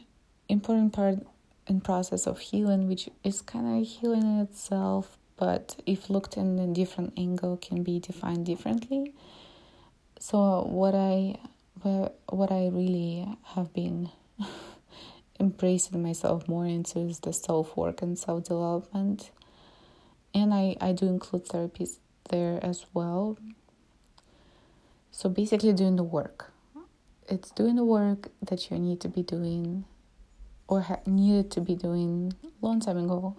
[0.50, 1.20] important part
[1.68, 6.58] and process of healing which is kind of healing in itself but if looked in
[6.60, 9.14] a different angle can be defined differently
[10.24, 11.36] so what i
[12.30, 14.10] what i really have been
[15.40, 19.32] embracing myself more into is the self work and self development.
[20.34, 21.98] And I, I do include therapies
[22.30, 23.38] there as well.
[25.12, 26.52] So basically, doing the work.
[27.30, 29.86] It's doing the work that you need to be doing
[30.68, 33.36] or ha- needed to be doing long time ago.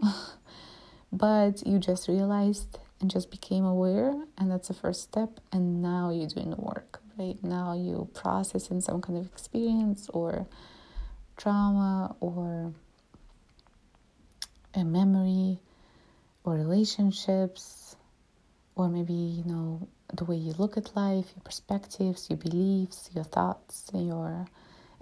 [1.13, 5.39] but you just realized and just became aware, and that's the first step.
[5.53, 7.37] And now you're doing the work, right?
[7.45, 10.47] Now you processing some kind of experience or
[11.37, 12.73] trauma or
[14.73, 15.59] a memory
[16.45, 17.97] or relationships
[18.75, 23.25] or maybe you know the way you look at life your perspectives your beliefs your
[23.25, 24.47] thoughts your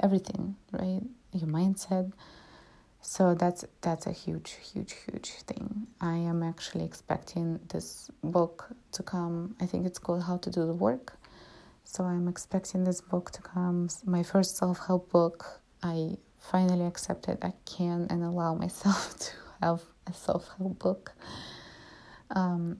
[0.02, 2.12] everything right your mindset
[3.02, 9.02] so that's that's a huge huge huge thing i am actually expecting this book to
[9.02, 11.18] come i think it's called how to do the work
[11.84, 17.52] so i'm expecting this book to come my first self-help book I finally accepted I
[17.66, 21.12] can and allow myself to have a self help book.
[22.30, 22.78] Um,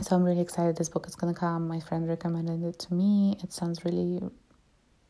[0.00, 1.66] so I'm really excited this book is gonna come.
[1.66, 3.36] My friend recommended it to me.
[3.42, 4.20] It sounds really,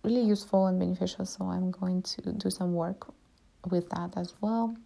[0.04, 1.26] really useful and beneficial.
[1.26, 3.12] So I'm going to do some work
[3.70, 4.76] with that as well.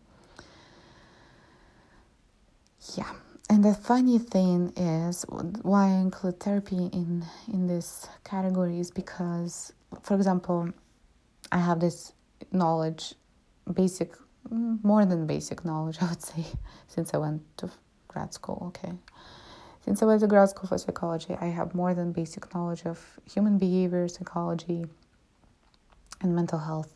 [2.97, 3.13] Yeah,
[3.49, 5.25] and the funny thing is
[5.63, 10.71] why I include therapy in in this category is because, for example,
[11.53, 12.13] I have this
[12.53, 13.15] knowledge,
[13.73, 14.15] basic,
[14.51, 16.47] more than basic knowledge, I would say,
[16.89, 17.71] since I went to
[18.09, 18.63] grad school.
[18.69, 18.93] Okay.
[19.85, 23.19] Since I went to grad school for psychology, I have more than basic knowledge of
[23.25, 24.85] human behavior, psychology,
[26.21, 26.95] and mental health.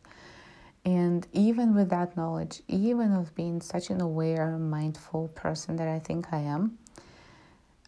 [0.84, 5.98] And even with that knowledge, even of being such an aware, mindful person that I
[5.98, 6.78] think I am,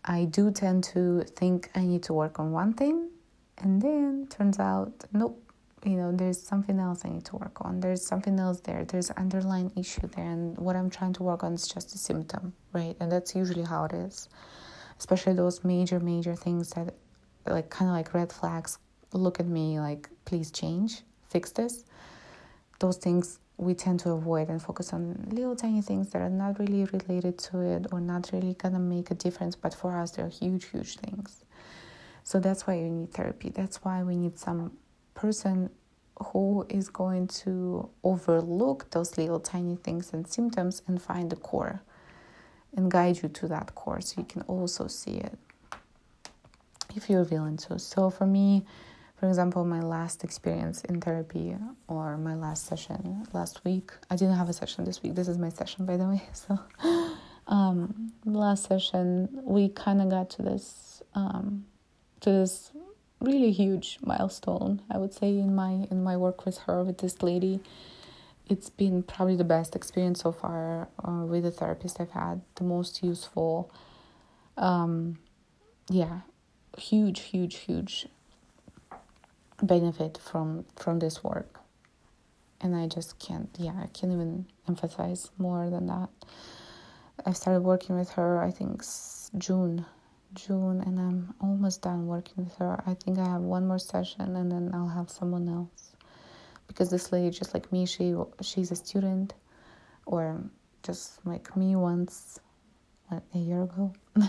[0.05, 3.11] I do tend to think I need to work on one thing,
[3.59, 5.43] and then turns out, nope,
[5.85, 7.81] you know there's something else i need to work on.
[7.81, 8.85] There's something else there.
[8.85, 12.53] There's underlying issue there and what i'm trying to work on is just a symptom
[12.73, 12.97] right?
[13.01, 14.29] And that's usually how it is.
[14.99, 16.95] Especially those major major things that
[17.47, 18.79] like kind of like red flags
[19.13, 21.03] look at me like please change.
[21.31, 21.85] Fix this
[22.79, 26.59] those things we tend to avoid and focus on little tiny things that are not
[26.59, 30.29] really related to it or not really gonna make a difference but for us they're
[30.29, 31.45] huge huge things.
[32.23, 33.51] So that's why you need therapy.
[33.51, 34.73] That's why we need some
[35.15, 35.71] person
[36.19, 41.83] who is going to overlook those little tiny things and symptoms and find the core
[42.77, 45.39] and guide you to that core so you can also see it.
[46.95, 47.79] If you're willing to.
[47.79, 48.65] So for me,
[49.17, 51.57] for example, my last experience in therapy
[51.89, 53.91] or my last session last week.
[54.11, 55.15] I didn't have a session this week.
[55.15, 56.23] This is my session, by the way.
[56.35, 56.59] So,
[57.47, 61.65] um, last session we kind of got to this um,
[62.21, 62.73] to this
[63.21, 64.83] really huge milestone.
[64.91, 67.61] I would say in my in my work with her with this lady.
[68.49, 72.43] It's been probably the best experience so far uh, with the therapist I've had.
[72.55, 73.73] The most useful.
[74.57, 75.19] Um,
[75.89, 76.21] yeah,
[76.79, 78.07] huge, huge, huge
[79.63, 81.61] benefit from from this work.
[82.61, 86.09] And i just can't yeah i can't even emphasize more than that.
[87.25, 88.83] I started working with her i think
[89.39, 89.85] june
[90.35, 92.83] june and i'm almost done working with her.
[92.87, 95.93] I think i have one more session and then i'll have someone else.
[96.69, 99.35] Because this lady just like me she she's a student
[100.07, 100.43] or
[100.83, 102.41] just like me once
[103.11, 103.93] a year ago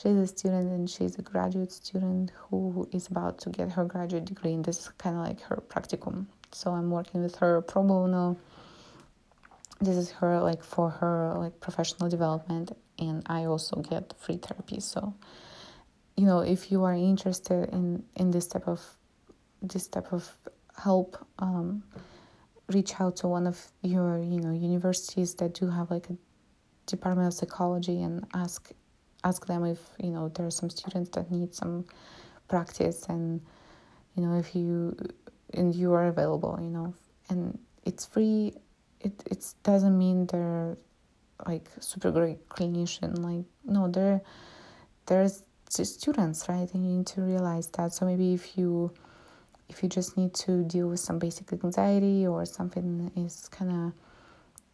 [0.00, 4.24] she's a student and she's a graduate student who is about to get her graduate
[4.24, 6.26] degree and this is kind of like her practicum.
[6.52, 8.36] So i'm working with her pro bono.
[9.80, 14.80] This is her like for her like professional development and i also get free therapy.
[14.80, 15.14] So
[16.16, 18.80] you know if you are interested in in this type of
[19.62, 20.30] this type of
[20.76, 21.82] help um,
[22.68, 26.16] reach out to one of your you know universities that do have like a
[26.86, 28.72] department of psychology and ask
[29.24, 31.84] ask them if you know there are some students that need some
[32.48, 33.40] practice and
[34.16, 34.96] you know if you
[35.54, 36.94] and you are available you know.
[37.30, 38.54] And it's free.
[39.00, 40.76] It it doesn't mean they're
[41.46, 43.18] like super great clinician.
[43.18, 44.20] Like no they're
[45.06, 46.72] there's students right?
[46.72, 47.92] And you need to realize that.
[47.92, 48.92] So maybe if you
[49.68, 53.92] if you just need to deal with some basic anxiety or something is kind of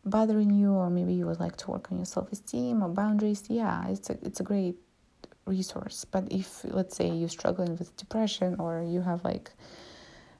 [0.04, 3.88] bothering you or maybe you would like to work on your self-esteem or boundaries yeah
[3.88, 4.76] it's a, it's a great
[5.46, 6.04] resource.
[6.04, 9.50] But if let's say you're struggling with depression or you have like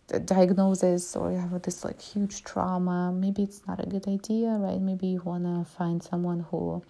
[0.09, 4.49] the diagnosis or you have this like huge trauma maybe it's not a good idea
[4.49, 4.81] right?
[4.81, 6.83] Maybe you want to find someone who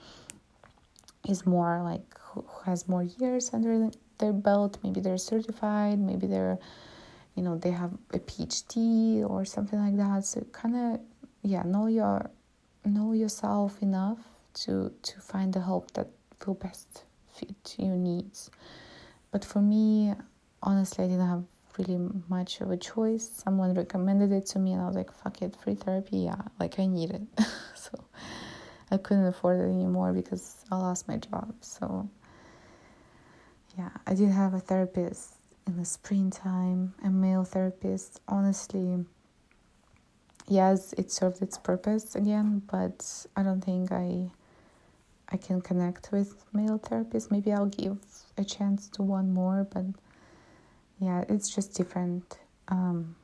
[1.29, 4.79] is more like who has more years under their belt.
[4.83, 6.59] Maybe they're certified maybe they're
[7.37, 10.25] you know they have a phd or something like that.
[10.25, 11.01] So kind of
[11.43, 12.31] yeah know your
[12.85, 14.19] know yourself enough
[14.55, 16.09] to to find the help that
[16.47, 18.51] will best fit your needs.
[19.31, 20.15] But for me
[20.63, 21.45] honestly i didn't have
[21.79, 23.29] really much of a choice.
[23.29, 26.19] Someone recommended it to me and i was like fuck it free therapy?
[26.19, 27.23] Yeah like i need it.
[27.75, 28.03] So
[28.91, 31.55] i couldn't afford it anymore because i lost my job.
[31.61, 32.09] So
[33.77, 35.35] yeah i did have a therapist
[35.67, 38.21] in the springtime a male therapist.
[38.29, 39.05] Honestly
[40.49, 44.31] yes, it served its purpose again, but I don't think I
[45.31, 47.31] I can connect with male therapists.
[47.31, 47.99] Maybe I'll give
[48.37, 49.85] a chance to one more, but
[51.01, 52.39] yeah, it's just different.
[52.69, 53.17] Um,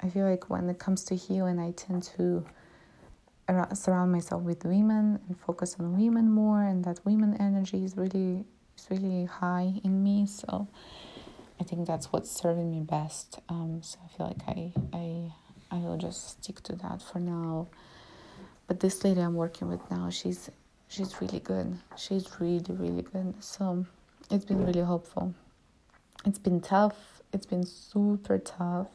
[0.00, 2.46] I feel like when it comes to healing, I tend to
[3.74, 8.44] surround myself with women and focus on women more, and that women energy is really
[8.76, 10.26] is really high in me.
[10.26, 10.68] So
[11.60, 13.40] I think that's what's serving me best.
[13.48, 15.32] Um, so I feel like I I
[15.70, 17.68] I will just stick to that for now.
[18.66, 20.50] But this lady I'm working with now, she's
[20.88, 21.78] she's really good.
[21.96, 23.34] She's really really good.
[23.42, 23.86] So
[24.30, 25.34] it's been really helpful.
[26.24, 27.22] It's been tough.
[27.32, 28.88] It's been super tough.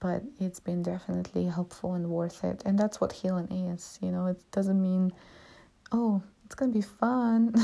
[0.00, 2.62] But it's been definitely helpful and worth it.
[2.64, 3.98] And that's what healing is.
[4.00, 5.12] You know, it doesn't mean,
[5.90, 7.54] oh, it's gonna be fun.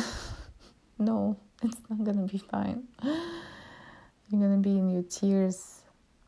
[0.99, 2.83] no, it's not gonna be fine.
[3.03, 5.84] You're gonna be in your tears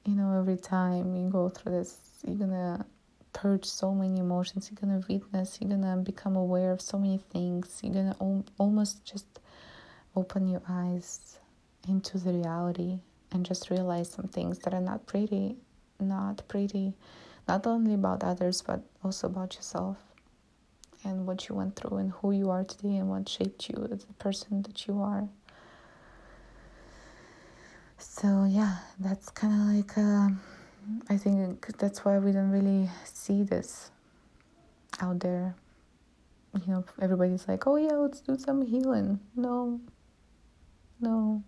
[0.07, 2.87] you know, every time you go through this, you're gonna
[3.33, 7.81] purge so many emotions, you're gonna witness, you're gonna become aware of so many things,
[7.83, 9.41] you're gonna al- almost just
[10.15, 11.39] open your eyes
[11.89, 12.99] into the reality
[13.33, 15.57] and just realize some things that are not pretty,
[16.01, 16.95] not pretty,
[17.49, 19.97] not only about others, but also about yourself
[21.05, 24.05] and what you went through and who you are today and what shaped you as
[24.05, 25.29] the person that you are
[27.99, 30.29] so yeah that's kind of like uh,
[31.09, 33.91] i think that's why we don't really see this
[35.01, 35.55] out there.
[36.55, 39.21] You know everybody's like oh yeah let's do some healing.
[39.35, 39.81] No.
[41.01, 41.43] No.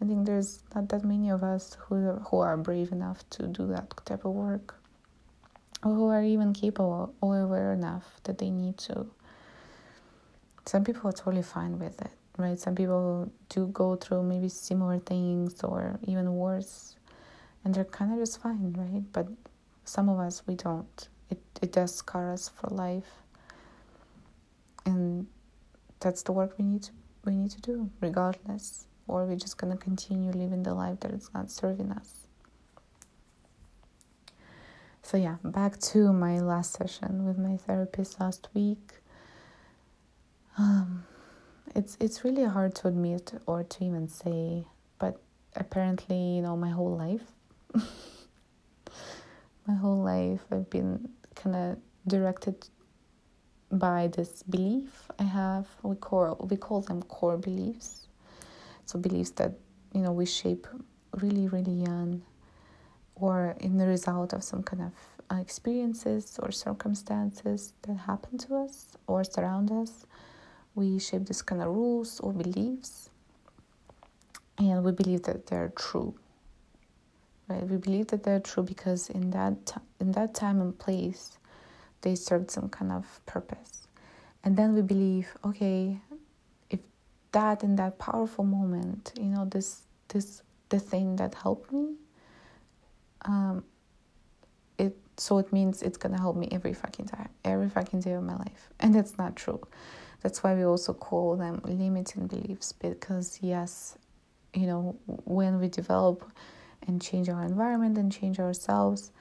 [0.00, 3.66] I think there's not that many of us who who are brave enough to do
[3.68, 4.74] that type of work
[5.82, 9.06] or who are even capable or aware enough that they need to.
[10.66, 12.58] Some people are totally fine with it right?
[12.58, 16.96] Some people do go through maybe similar things or even worse,
[17.64, 19.04] and they're kind of just fine, right?
[19.12, 19.28] But
[19.84, 21.08] some of us, we don't.
[21.30, 23.22] It, it does scar us for life.
[24.86, 25.26] And
[26.00, 26.90] that's the work we need to
[27.24, 31.30] we need to do regardless or we're just gonna continue living the life that is
[31.34, 32.26] not serving us.
[35.02, 38.94] So yeah, back to my last session with my therapist last week.
[40.56, 41.04] Um,
[41.74, 44.64] it's it's really hard to admit or to even say,
[44.98, 45.20] but
[45.56, 47.32] apparently, you know, my whole life,
[49.66, 52.68] my whole life, I've been kind of directed
[53.72, 55.66] by this belief I have.
[55.82, 58.06] We call we call them core beliefs.
[58.86, 59.52] So beliefs that
[59.92, 60.66] you know we shape
[61.20, 62.22] really really young,
[63.14, 64.92] or in the result of some kind of
[65.30, 70.06] uh, experiences or circumstances that happen to us or surround us.
[70.74, 73.10] We shape this kind of rules or beliefs,
[74.58, 76.14] and we believe that they're true.
[77.48, 77.66] Right?
[77.66, 81.38] We believe that they're true because in that t- in that time and place,
[82.02, 83.86] they served some kind of purpose.
[84.44, 85.98] And then we believe, okay,
[86.70, 86.80] if
[87.32, 91.94] that in that powerful moment, you know, this this the thing that helped me,
[93.22, 93.64] um,
[94.78, 98.22] it so it means it's gonna help me every fucking time, every fucking day of
[98.24, 98.70] my life.
[98.80, 99.60] And that's not true.
[100.24, 103.98] That's why we also call them limiting beliefs because yes,
[104.54, 106.24] you know, when we develop
[106.86, 109.12] and change our environment and change ourselves,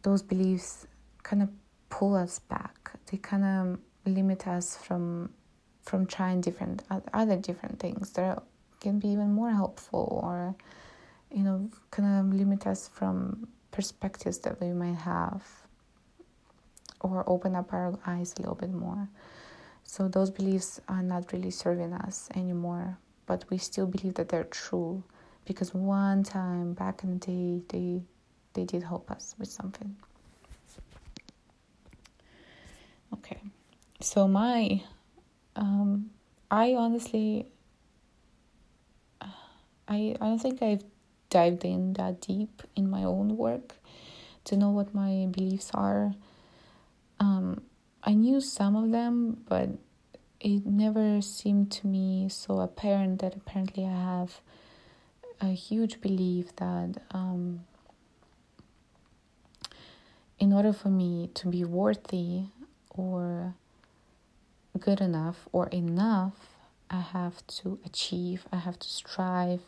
[0.00, 0.86] those beliefs
[1.22, 1.50] kind of
[1.90, 2.92] pull us back.
[3.10, 3.78] They kind of
[4.10, 5.34] limit us from
[5.82, 6.82] from trying different
[7.12, 8.42] other different things that
[8.80, 10.54] can be even more helpful or
[11.30, 15.42] you know kind of limit us from perspectives that we might have
[17.00, 19.08] or open up our eyes a little bit more
[19.90, 24.44] so those beliefs are not really serving us anymore but we still believe that they're
[24.44, 25.02] true
[25.44, 28.00] because one time back in the day they
[28.54, 29.96] they did help us with something
[33.12, 33.40] Okay,
[34.00, 34.82] so my,
[35.56, 36.10] um,
[36.50, 37.46] I honestly,
[39.20, 40.84] I I don't think I've
[41.28, 43.74] dived in that deep in my own work
[44.44, 46.12] to know what my beliefs are.
[47.18, 47.62] Um,
[48.02, 49.70] I knew some of them, but
[50.40, 54.40] it never seemed to me so apparent that apparently I have
[55.40, 57.64] a huge belief that um,
[60.38, 62.44] in order for me to be worthy
[62.90, 63.54] or
[64.78, 66.56] good enough or enough,
[66.88, 69.60] I have to achieve, I have to strive,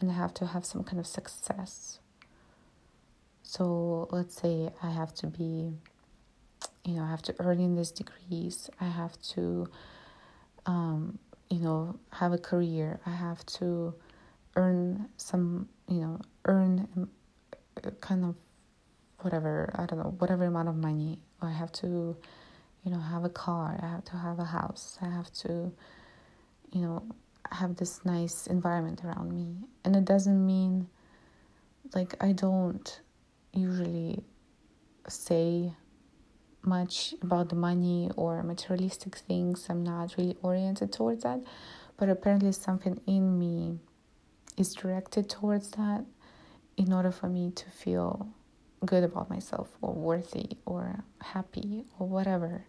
[0.00, 1.98] and I have to have some kind of success.
[3.42, 5.72] So let's say I have to be,
[6.84, 9.68] you know, I have to earn in these degrees, I have to,
[10.66, 11.18] um,
[11.50, 13.94] you know, have a career, I have to
[14.56, 17.08] earn some, you know, earn
[18.00, 18.34] kind of
[19.20, 21.18] whatever, I don't know, whatever amount of money.
[21.40, 22.16] I have to
[22.84, 23.78] you know have a car.
[23.82, 24.98] I have to have a house.
[25.00, 25.72] I have to
[26.72, 27.02] you know
[27.50, 29.56] have this nice environment around me.
[29.84, 30.88] And it doesn't mean
[31.94, 33.00] like i don't
[33.52, 34.22] usually
[35.08, 35.72] say
[36.64, 41.40] much about the money or materialistic things i'm not really oriented towards that.
[41.96, 43.78] But apparently something in me
[44.56, 46.04] is directed towards that
[46.76, 48.28] in order for me to feel
[48.84, 52.64] good about myself or worthy or happy or whatever.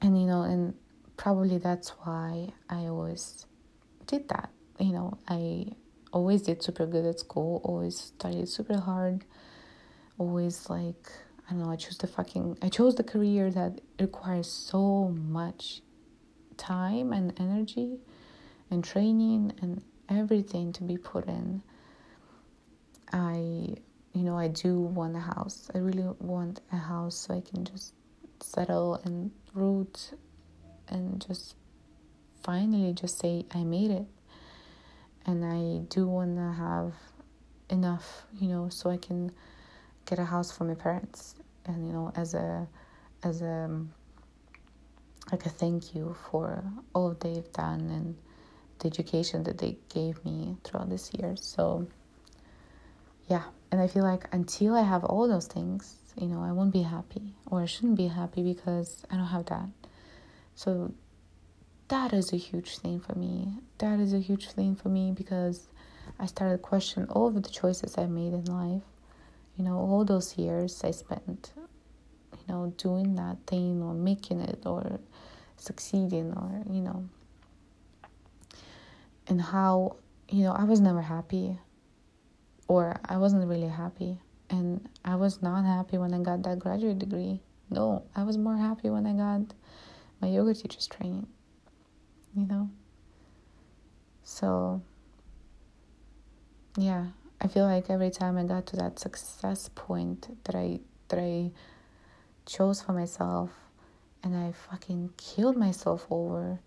[0.00, 0.74] And you know and
[1.16, 3.46] probably that's why i always
[4.06, 4.50] did that.
[4.78, 5.66] You know i
[6.12, 9.24] always did super good at school always studied super hard
[10.18, 11.10] always like
[11.52, 15.82] i don't know i chose the fucking i chose the career that requires so much
[16.56, 17.98] time and energy
[18.70, 21.62] and training and everything to be put in.
[23.12, 23.74] I
[24.14, 25.70] you know i do want a house.
[25.74, 27.94] I really want a house so i can just
[28.40, 30.12] settle and root
[30.88, 31.56] and just
[32.42, 34.06] finally just say I made it.
[35.26, 36.94] And I do want to have
[37.70, 39.30] enough, you know, so I can
[40.06, 41.36] get a house for my parents
[41.66, 42.66] and you know as a
[43.22, 43.84] as a
[45.30, 48.16] like a thank you for all they've done and
[48.80, 51.36] the education that they gave me throughout this year.
[51.36, 51.86] So
[53.28, 56.72] yeah, and I feel like until I have all those things, you know, I won't
[56.72, 59.68] be happy or I shouldn't be happy because I don't have that.
[60.54, 60.92] So
[61.88, 63.54] that is a huge thing for me.
[63.78, 65.68] That is a huge thing for me because
[66.18, 68.82] I started questioning all of the choices I made in life.
[69.56, 74.62] You know, all those years I spent, you know, doing that thing or making it
[74.64, 74.98] or
[75.56, 77.08] succeeding or, you know,
[79.28, 79.96] and how,
[80.28, 81.58] you know, I was never happy
[82.66, 84.18] or I wasn't really happy
[84.50, 87.40] and I was not happy when I got that graduate degree.
[87.70, 89.54] No, I was more happy when I got
[90.20, 91.26] my yoga teacher's training.
[92.34, 92.70] You know?
[94.24, 94.82] So,
[96.76, 97.06] yeah,
[97.42, 100.78] I feel like every time I got to that success point that I
[101.08, 101.50] that I
[102.46, 103.50] chose for myself
[104.22, 106.60] and I fucking killed myself over,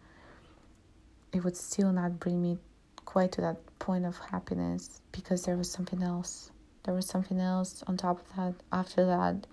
[1.32, 2.58] it would still not bring me
[3.06, 6.52] quite to that point of happiness because there was something else.
[6.84, 9.48] There was something else on top of that, after that,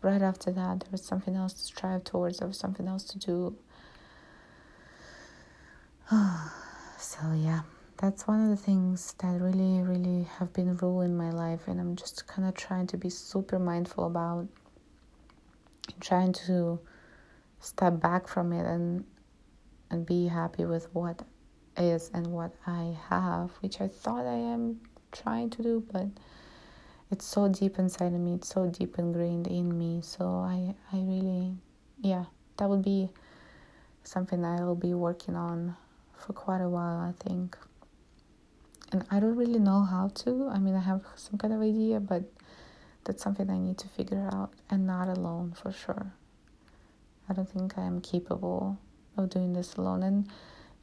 [0.00, 3.18] right after that, there was something else to strive towards, there was something else to
[3.18, 3.56] do.
[6.98, 7.62] so, yeah,
[7.98, 11.96] that's one of the things that really, really have been ruling my life, and I'm
[11.96, 14.46] just kind of trying to be super mindful about
[16.00, 16.78] trying to
[17.60, 19.04] step back from it and
[19.90, 21.22] and be happy with what
[21.76, 24.80] is and what I have, which I thought I am
[25.12, 26.06] trying to do, but
[27.10, 30.00] it's so deep inside of me, it's so deep ingrained in me.
[30.02, 31.54] So I I really
[32.00, 32.26] yeah,
[32.58, 33.08] that would be
[34.04, 35.76] something I'll be working on
[36.16, 37.56] for quite a while, I think.
[38.90, 40.48] And I don't really know how to.
[40.50, 42.22] I mean, I have some kind of idea, but
[43.04, 46.12] that's something I need to figure out and not alone for sure.
[47.28, 48.78] I don't think I am capable
[49.16, 50.02] of doing this alone.
[50.02, 50.28] And,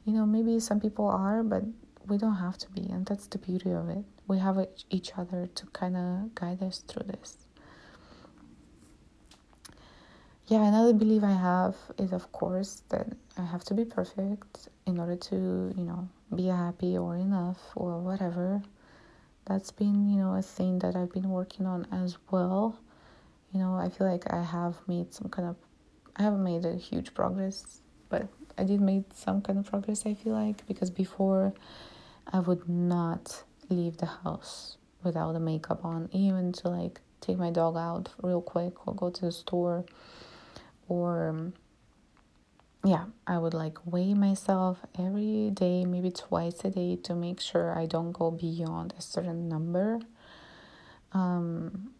[0.04, 1.64] you know, maybe some people are, but
[2.06, 2.88] we don't have to be.
[2.90, 4.04] And that's the beauty of it.
[4.28, 7.45] We have each other to kind of guide us through this.
[10.48, 15.00] Yeah, another belief I have is, of course, that I have to be perfect in
[15.00, 15.34] order to,
[15.76, 18.62] you know, be happy or enough or whatever.
[19.46, 22.78] That's been, you know, a thing that I've been working on as well.
[23.52, 25.56] You know, I feel like I have made some kind of
[26.16, 30.06] I haven't made a huge progress, but I did make some kind of progress.
[30.06, 31.54] I feel like because before
[32.32, 37.50] I would not leave the house without the makeup on, even to like take my
[37.50, 39.84] dog out real quick or go to the store,
[40.88, 41.52] or
[42.84, 47.76] yeah, I would like weigh myself every day, maybe twice a day, to make sure
[47.76, 49.98] I don't go beyond a certain number.
[51.12, 51.90] Um,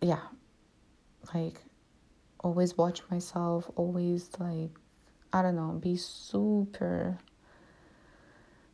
[0.00, 0.20] yeah,
[1.34, 1.60] like
[2.40, 4.70] always watch myself, always like,
[5.32, 7.18] I don't know, be super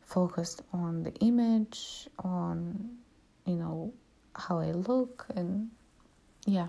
[0.01, 2.97] focused on the image, on,
[3.45, 3.93] you know,
[4.35, 5.71] how I look, and
[6.45, 6.67] yeah.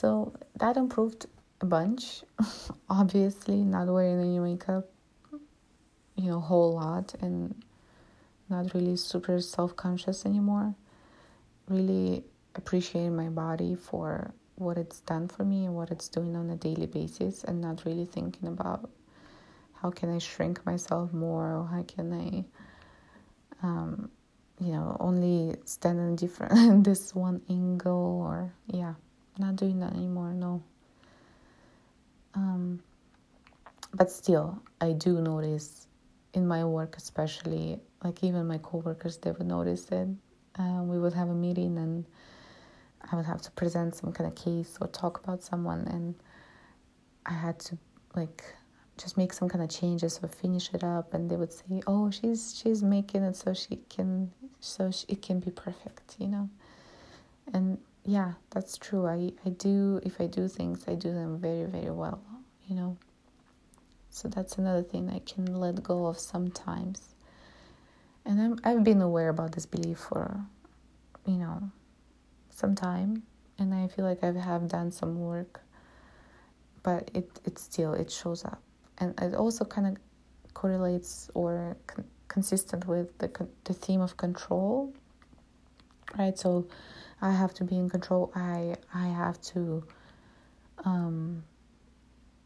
[0.00, 1.26] So that improved
[1.60, 2.22] a bunch.
[2.88, 4.88] Obviously, not wearing any makeup,
[6.16, 7.54] you know, a whole lot, and
[8.48, 10.74] not really super self conscious anymore.
[11.68, 12.24] Really
[12.54, 16.56] appreciating my body for what it's done for me and what it's doing on a
[16.56, 18.88] daily basis and not really thinking about
[19.82, 24.10] how can I shrink myself more or how can I um,
[24.58, 28.94] you know only stand in different this one angle or yeah
[29.38, 30.62] not doing that anymore no
[32.34, 32.80] um,
[33.94, 35.86] but still I do notice
[36.34, 40.08] in my work especially like even my coworkers they would notice it
[40.58, 42.04] uh, we would have a meeting and
[43.10, 46.14] I would have to present some kind of case or talk about someone, and
[47.26, 47.78] I had to
[48.14, 48.44] like
[48.98, 51.14] just make some kind of changes or finish it up.
[51.14, 55.22] And they would say, "Oh, she's she's making it so she can so she, it
[55.22, 56.48] can be perfect," you know.
[57.52, 57.78] And
[58.10, 59.06] yeah, that's true.
[59.06, 62.20] I I do if I do things, I do them very very well,
[62.68, 62.96] you know.
[64.10, 67.14] So that's another thing I can let go of sometimes.
[68.24, 70.40] And I'm, I've been aware about this belief for,
[71.26, 71.70] you know,
[72.50, 73.22] some time
[73.60, 75.60] and I feel like I have done some work,
[76.82, 78.60] but it, it still it shows up,
[78.98, 79.96] and it also kind of
[80.54, 83.28] correlates or con- consistent with the
[83.64, 84.92] the theme of control,
[86.18, 86.36] right?
[86.38, 86.66] So
[87.22, 88.32] I have to be in control.
[88.34, 89.84] I I have to
[90.84, 91.44] um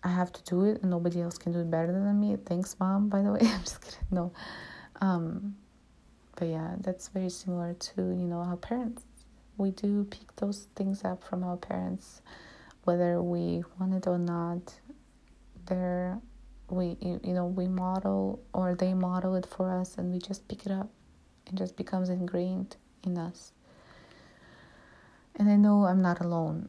[0.03, 2.37] I have to do it and nobody else can do it better than me.
[2.45, 3.41] Thanks, mom, by the way.
[3.45, 4.01] I'm just kidding.
[4.11, 4.33] No.
[5.01, 5.57] Um
[6.37, 9.05] but yeah, that's very similar to, you know, our parents
[9.57, 12.23] we do pick those things up from our parents,
[12.85, 14.75] whether we want it or not.
[15.67, 16.19] There,
[16.69, 20.67] we you know we model or they model it for us, and we just pick
[20.67, 20.91] it up.
[21.47, 23.53] It just becomes ingrained in us.
[25.37, 26.69] And I know I'm not alone.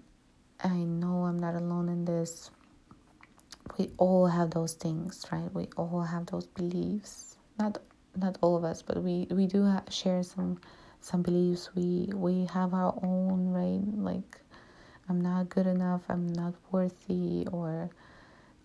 [0.63, 2.49] I know I'm not alone in this.
[3.78, 5.53] We all have those things, right?
[5.53, 7.38] We all have those beliefs.
[7.59, 7.80] Not
[8.16, 10.59] not all of us, but we we do ha- share some
[11.05, 14.41] some beliefs we we have our own right like
[15.07, 17.88] i'm not good enough i'm not worthy or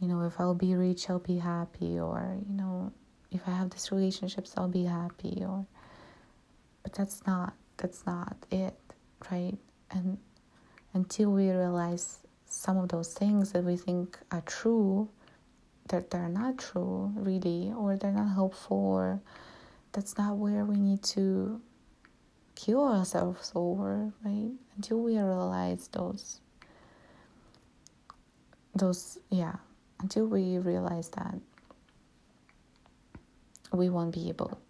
[0.00, 2.90] you know if i'll be rich i'll be happy or you know
[3.30, 5.66] if i have these relationships i'll be happy or
[6.82, 8.74] but that's not that's not it
[9.30, 9.58] right
[9.90, 10.18] and
[10.94, 15.08] until we realize some of those things that we think are true
[15.88, 19.20] that they're not true really or they're not helpful or
[19.92, 21.60] that's not where we need to
[22.54, 24.50] kill ourselves over right?
[24.76, 26.40] Until we realize those
[28.74, 29.56] those yeah
[30.00, 31.34] until we realize that
[33.72, 34.60] we won't be able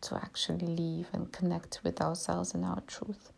[0.00, 3.31] to actually live and connect with ourselves and our truth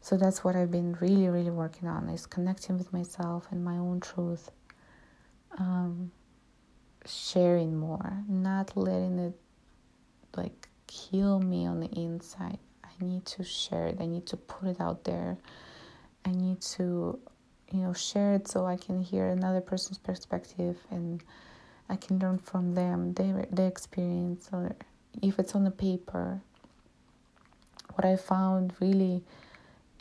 [0.00, 3.76] so that's what i've been really really working on is connecting with myself and my
[3.76, 4.50] own truth
[5.58, 6.10] um,
[7.06, 9.34] sharing more not letting it
[10.36, 12.58] like kill me on the inside.
[12.84, 13.98] I need to share it.
[14.00, 15.38] I need to put it out there.
[16.24, 17.18] I need to
[17.72, 21.22] you know share it so i can hear another person's perspective and
[21.88, 24.74] i can learn from them their their experience or
[25.22, 26.40] if it's on the paper.
[27.94, 29.22] What i found really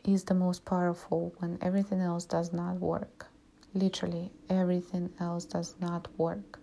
[0.03, 3.27] is the most powerful when everything else does not work.
[3.73, 6.59] Literally everything else does not work.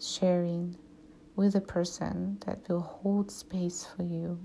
[0.00, 0.76] Sharing
[1.36, 4.38] with a person that will hold space for you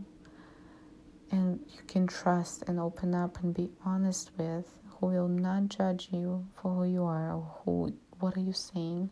[1.31, 6.09] and you can trust and open up and be honest with who will not judge
[6.11, 9.09] you for who you are or who what are you saying?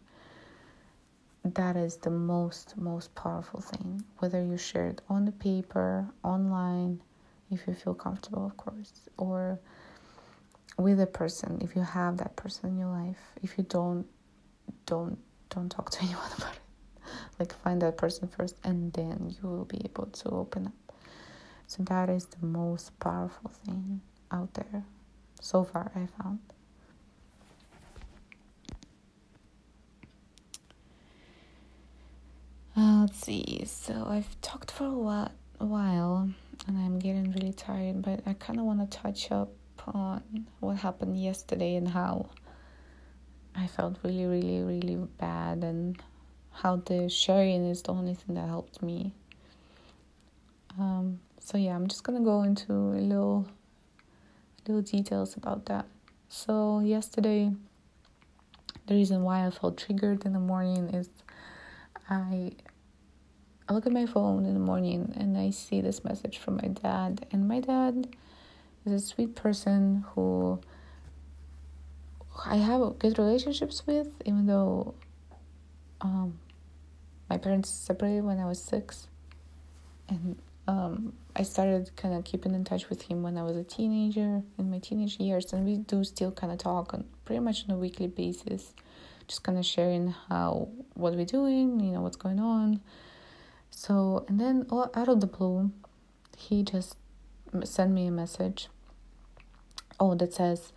[1.44, 4.04] That is the most most powerful thing.
[4.20, 7.02] Whether you share it on the paper online
[7.52, 9.60] if you feel comfortable of course or
[10.78, 14.06] with a person if you have that person in your life if you don't
[14.86, 15.18] don't
[15.50, 16.62] don't talk to anyone about it
[17.40, 20.96] like find that person first and then you will be able to open up
[21.68, 24.84] so that is the most powerful thing out there
[25.42, 26.40] so far I found.
[32.76, 33.64] Uh, let's see.
[33.66, 35.32] So I've talked for a while,
[35.62, 36.30] a while,
[36.68, 38.02] and I'm getting really tired.
[38.02, 39.52] But I kind of want to touch up
[39.88, 42.30] on what happened yesterday and how
[43.56, 46.02] I felt really, really, really bad, and
[46.52, 49.14] how the sharing is the only thing that helped me.
[50.80, 53.48] Um, so yeah, I'm just gonna go into a little
[54.68, 55.86] little details about that.
[56.30, 57.52] So, yesterday,
[58.88, 61.10] the reason why I felt triggered in the morning is
[62.10, 62.54] I
[63.72, 66.68] I look at my phone in the morning and I see this message from my
[66.68, 67.26] dad.
[67.32, 68.06] And my dad
[68.86, 70.60] is a sweet person who
[72.46, 74.94] I have good relationships with, even though
[76.02, 76.38] um,
[77.30, 79.08] my parents separated when I was six.
[80.10, 80.36] And
[80.68, 84.42] um, I started kind of keeping in touch with him when I was a teenager
[84.58, 87.76] in my teenage years, and we do still kind of talk on pretty much on
[87.76, 88.74] a weekly basis,
[89.30, 92.82] just kind of sharing how what we're doing, you know, what's going on.
[93.72, 95.72] So, and then oh, out of the blue,
[96.38, 96.96] he just
[97.64, 98.68] sent me a message.
[100.00, 100.72] Oh, that says,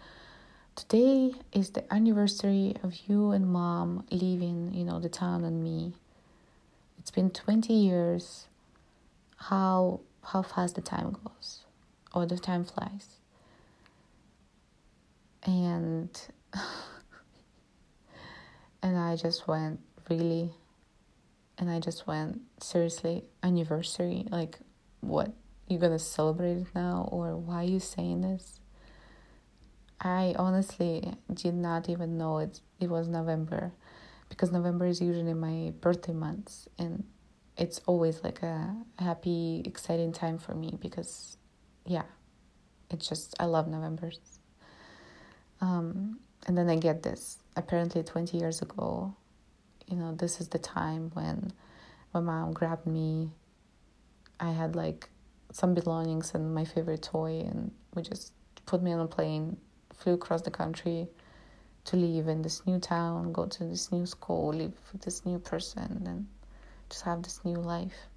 [0.75, 5.95] "Today is the anniversary of you and mom leaving, you know, the town and me.
[6.99, 8.47] It's been twenty years."
[9.49, 11.65] how how fast the time goes
[12.15, 13.09] or the time flies
[15.43, 16.29] and
[18.83, 19.79] and i just went
[20.09, 20.51] really
[21.59, 24.59] and i just went seriously anniversary like
[25.01, 25.33] what
[25.69, 28.61] you gonna celebrate it now or why are you saying this
[30.01, 33.73] i honestly did not even know it it was november
[34.29, 37.05] because november is usually my birthday month and
[37.57, 41.37] it's always like a happy, exciting time for me because,
[41.87, 42.03] yeah,
[42.91, 44.19] it's just, I love Novembers.
[45.61, 47.39] Um, and then I get this.
[47.57, 49.15] Apparently, 20 years ago,
[49.89, 51.53] you know, this is the time when
[52.13, 53.31] my mom grabbed me.
[54.41, 55.09] I had like
[55.53, 58.33] some belongings and my favorite toy, and we just
[58.67, 59.57] put me on a plane,
[59.93, 61.09] flew across the country
[61.85, 65.39] to live in this new town, go to this new school, live with this new
[65.39, 66.27] person, and
[66.89, 68.09] just have this new life.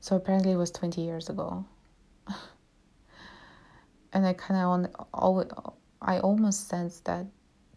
[0.00, 1.64] So apparently it was 20 years ago.
[4.12, 5.48] and I kind of always,
[6.00, 7.26] I almost sense that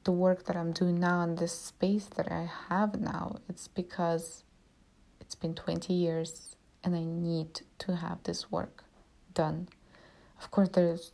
[0.09, 4.43] the work that I'm doing now and this space that I have now, it's because
[5.21, 8.85] it's been 20 years and I need to have this work
[9.35, 9.69] done.
[10.41, 11.11] Of course, there's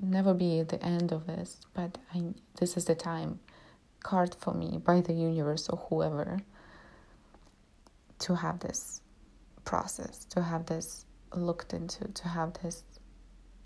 [0.00, 2.22] never be the end of this, but I
[2.58, 3.40] this is the time
[4.02, 6.38] card for me by the universe or whoever
[8.20, 9.02] to have this
[9.66, 12.82] process, to have this looked into, to have this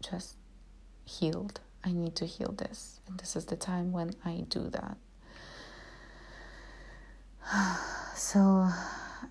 [0.00, 0.38] just
[1.04, 1.60] healed.
[1.84, 3.01] I need to heal this.
[3.18, 4.96] This is the time when I do that.
[8.14, 8.68] So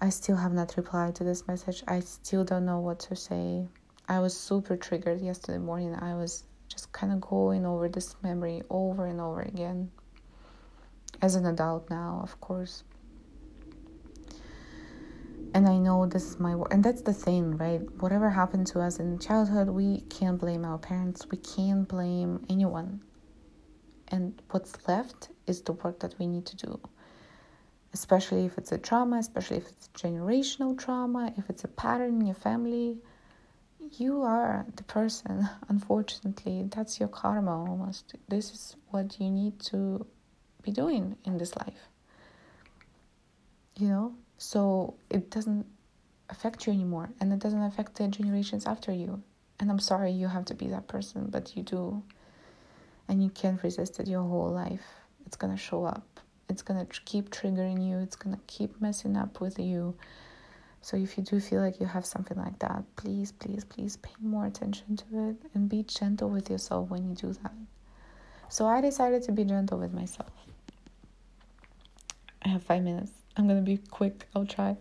[0.01, 1.83] I still have not replied to this message.
[1.87, 3.65] I still don't know what to say.
[4.09, 5.95] I was super triggered yesterday morning.
[5.95, 9.91] I was just kind of going over this memory over and over again.
[11.21, 12.83] as an adult now, of course.
[15.53, 17.81] And I know this is my work, and that's the thing, right?
[18.01, 21.27] Whatever happened to us in childhood, we can't blame our parents.
[21.29, 23.01] We can't blame anyone.
[24.11, 26.79] And what's left is the work that we need to do
[27.93, 32.25] especially if it's a trauma, especially if it's generational trauma, if it's a pattern in
[32.25, 32.97] your family,
[33.97, 36.69] you are the person, unfortunately.
[36.73, 38.15] That's your karma almost.
[38.29, 40.05] This is what you need to
[40.61, 41.89] be doing in this life.
[43.77, 44.15] You know?
[44.37, 45.65] So it doesn't
[46.29, 49.21] affect you anymore and it doesn't affect the generations after you.
[49.59, 52.01] And I'm sorry you have to be that person, but you do.
[53.07, 54.85] And you can't resist it your whole life.
[55.25, 56.19] It's gonna show up.
[56.49, 57.99] It's gonna keep triggering you.
[57.99, 59.95] It's gonna keep messing up with you.
[60.81, 64.11] So if you do feel like you have something like that please please please pay
[64.19, 67.53] more attention to it and be gentle with yourself when you do that.
[68.49, 70.31] So i decided to be gentle with myself.
[72.43, 73.11] I have five minutes.
[73.37, 74.27] I'm gonna be quick.
[74.35, 74.75] I'll try.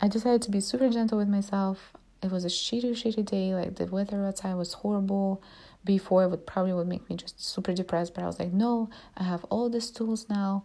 [0.00, 1.92] I decided to be super gentle with myself.
[2.22, 3.54] It was a shitty shitty day.
[3.54, 5.42] Like the weather outside was horrible
[5.86, 8.90] before it would probably would make me just super depressed but i was like no
[9.16, 10.62] i have all these tools now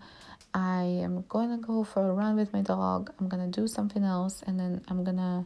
[0.53, 3.13] I am gonna go for a run with my dog.
[3.19, 5.45] I'm gonna do something else, and then I'm gonna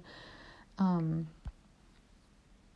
[0.79, 1.27] um,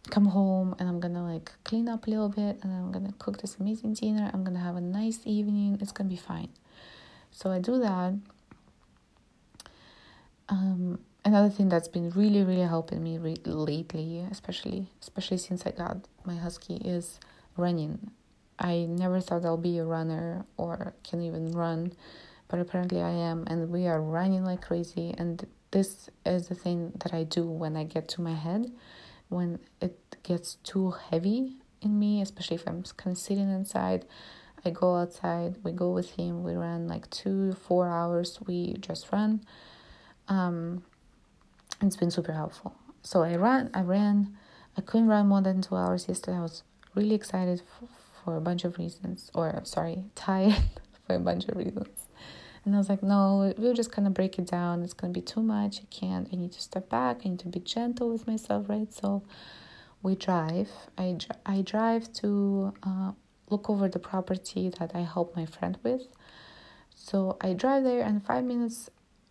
[0.09, 3.41] come home and I'm gonna like clean up a little bit, and I'm gonna cook
[3.41, 4.29] this amazing dinner.
[4.31, 5.79] I'm gonna have a nice evening.
[5.81, 6.49] It's gonna be fine.
[7.31, 8.13] So I do that.
[10.49, 15.71] Um, another thing that's been really, really helping me re- lately, especially especially since I
[15.71, 17.19] got my husky, is
[17.57, 18.11] running.
[18.57, 21.93] I never thought I'll be a runner or can even run,
[22.47, 25.15] but apparently I am, and we are running like crazy.
[25.17, 28.71] And this is the thing that I do when I get to my head,
[29.29, 34.05] when it gets too heavy in me, especially if I'm kind of sitting inside.
[34.65, 39.09] I go outside, we go with him, we run like two, four hours, we just
[39.11, 39.41] run.
[40.27, 40.83] Um,
[41.81, 42.75] it's been super helpful.
[43.03, 44.37] So I ran, I ran,
[44.77, 46.37] I couldn't run more than two hours yesterday.
[46.37, 46.63] I was
[46.95, 47.61] really excited
[48.23, 50.55] for a bunch of reasons, or sorry, tired
[51.07, 52.07] for a bunch of reasons.
[52.65, 54.83] And I was like, no, we'll just kind of break it down.
[54.83, 55.79] It's going to be too much.
[55.79, 56.27] I can't.
[56.31, 57.21] I need to step back.
[57.25, 58.93] I need to be gentle with myself, right?
[58.93, 59.23] So
[60.01, 60.69] we drive.
[60.97, 63.11] I, I drive to uh,
[63.49, 66.03] look over the property that I help my friend with.
[66.93, 68.89] So I drive there, and five minutes,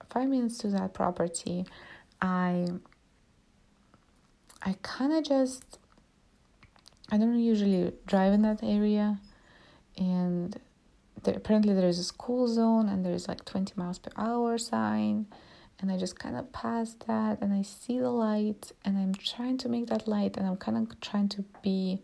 [0.09, 1.67] five minutes to that property,
[2.21, 2.69] I,
[4.63, 5.79] I kind of just
[7.11, 9.19] I don't usually drive in that area,
[9.97, 10.59] and
[11.25, 14.59] there, apparently there is a school zone and there is like 20 miles per hour
[14.59, 15.27] sign.
[15.81, 19.59] And i just kind of pass that and i see the light and i'm trying
[19.59, 22.03] to make that light and i'm kind of trying to be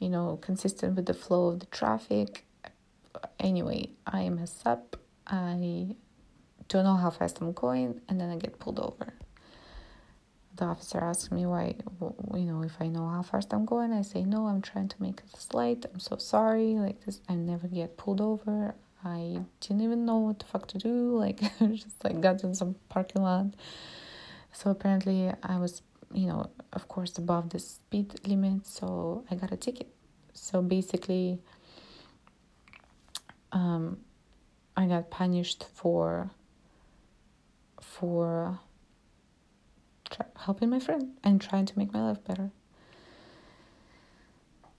[0.00, 2.44] you know consistent with the flow of the traffic.
[3.38, 4.96] Anyway i mess up.
[5.26, 5.94] I
[6.68, 9.14] don't know how fast i'm going and then i get pulled over
[10.56, 11.74] the officer asks me why,
[12.34, 14.46] you know, if I know how fast I'm going, I say no.
[14.46, 15.84] I'm trying to make this light.
[15.92, 16.74] I'm so sorry.
[16.74, 18.74] Like this, I never get pulled over.
[19.04, 21.16] I didn't even know what the fuck to do.
[21.26, 23.46] Like just like got in some parking lot.
[24.52, 25.82] So apparently I was,
[26.12, 28.66] you know, of course above the speed limit.
[28.66, 29.88] So I got a ticket.
[30.32, 31.40] So basically,
[33.52, 33.98] um,
[34.76, 36.30] I got punished for
[37.80, 38.58] for
[40.36, 42.50] helping my friend and trying to make my life better.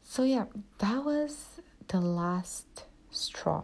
[0.03, 0.45] So, yeah,
[0.79, 3.63] that was the last straw,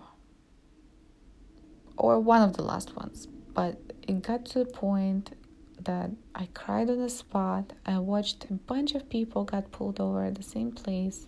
[1.97, 3.27] or one of the last ones.
[3.53, 5.35] But it got to the point
[5.79, 7.73] that I cried on the spot.
[7.85, 11.27] I watched a bunch of people got pulled over at the same place.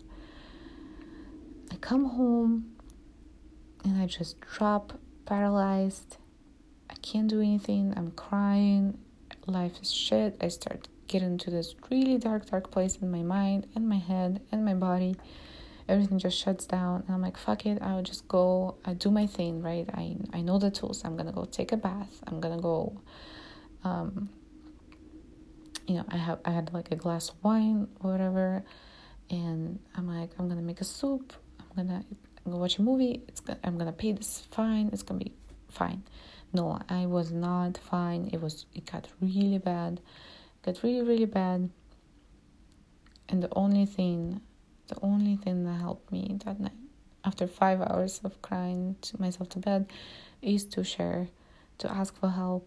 [1.72, 2.76] I come home
[3.84, 6.18] and I just drop paralyzed.
[6.90, 7.94] I can't do anything.
[7.96, 8.98] I'm crying
[9.48, 10.38] life is shit.
[10.42, 14.42] I start getting into this really dark, dark place in my mind and my head
[14.52, 15.16] and my body.
[15.88, 17.80] Everything just shuts down, and I'm like, fuck it.
[17.80, 18.76] I'll just go.
[18.86, 19.88] I do my thing, right?
[19.94, 21.04] I I know the tools.
[21.06, 22.24] I'm gonna go take a bath.
[22.26, 23.00] I'm gonna go.
[23.84, 24.30] Um,
[25.88, 28.64] you know, I have I had like a glass of wine or whatever,
[29.30, 31.34] and I'm like, I'm gonna make a soup.
[31.60, 33.22] I'm gonna I'm gonna watch a movie.
[33.28, 34.90] It's I'm gonna pay this fine.
[34.92, 35.34] It's gonna be
[35.70, 36.02] fine
[36.56, 38.22] no i was not fine.
[38.34, 39.94] It was it got really bad
[40.64, 41.70] got really really bad.
[43.30, 44.42] And the only thing
[44.88, 46.82] the only thing that helped me that night
[47.24, 49.82] after five hours of crying to myself to bed
[50.42, 51.28] is to share
[51.80, 52.66] to ask for help.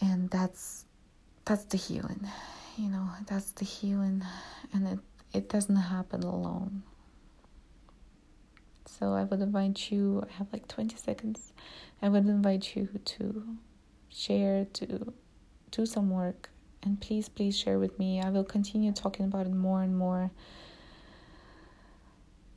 [0.00, 0.84] And that's
[1.44, 2.28] that's the healing
[2.76, 4.22] you know that's the healing.
[4.72, 4.98] And it
[5.32, 6.82] it doesn't happen alone
[8.98, 11.52] So I would invite you, I have like 20 seconds.
[12.00, 13.56] I would invite you to
[14.08, 15.12] share, to
[15.70, 16.48] do some work,
[16.82, 18.22] and please, please share with me.
[18.22, 20.30] I will continue talking about it more and more.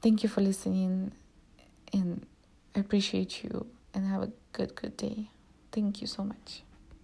[0.02, 1.12] Thank you for listening,
[1.92, 2.26] and
[2.74, 5.32] I appreciate you, and have a good, good day.
[5.74, 6.64] Thank you so much.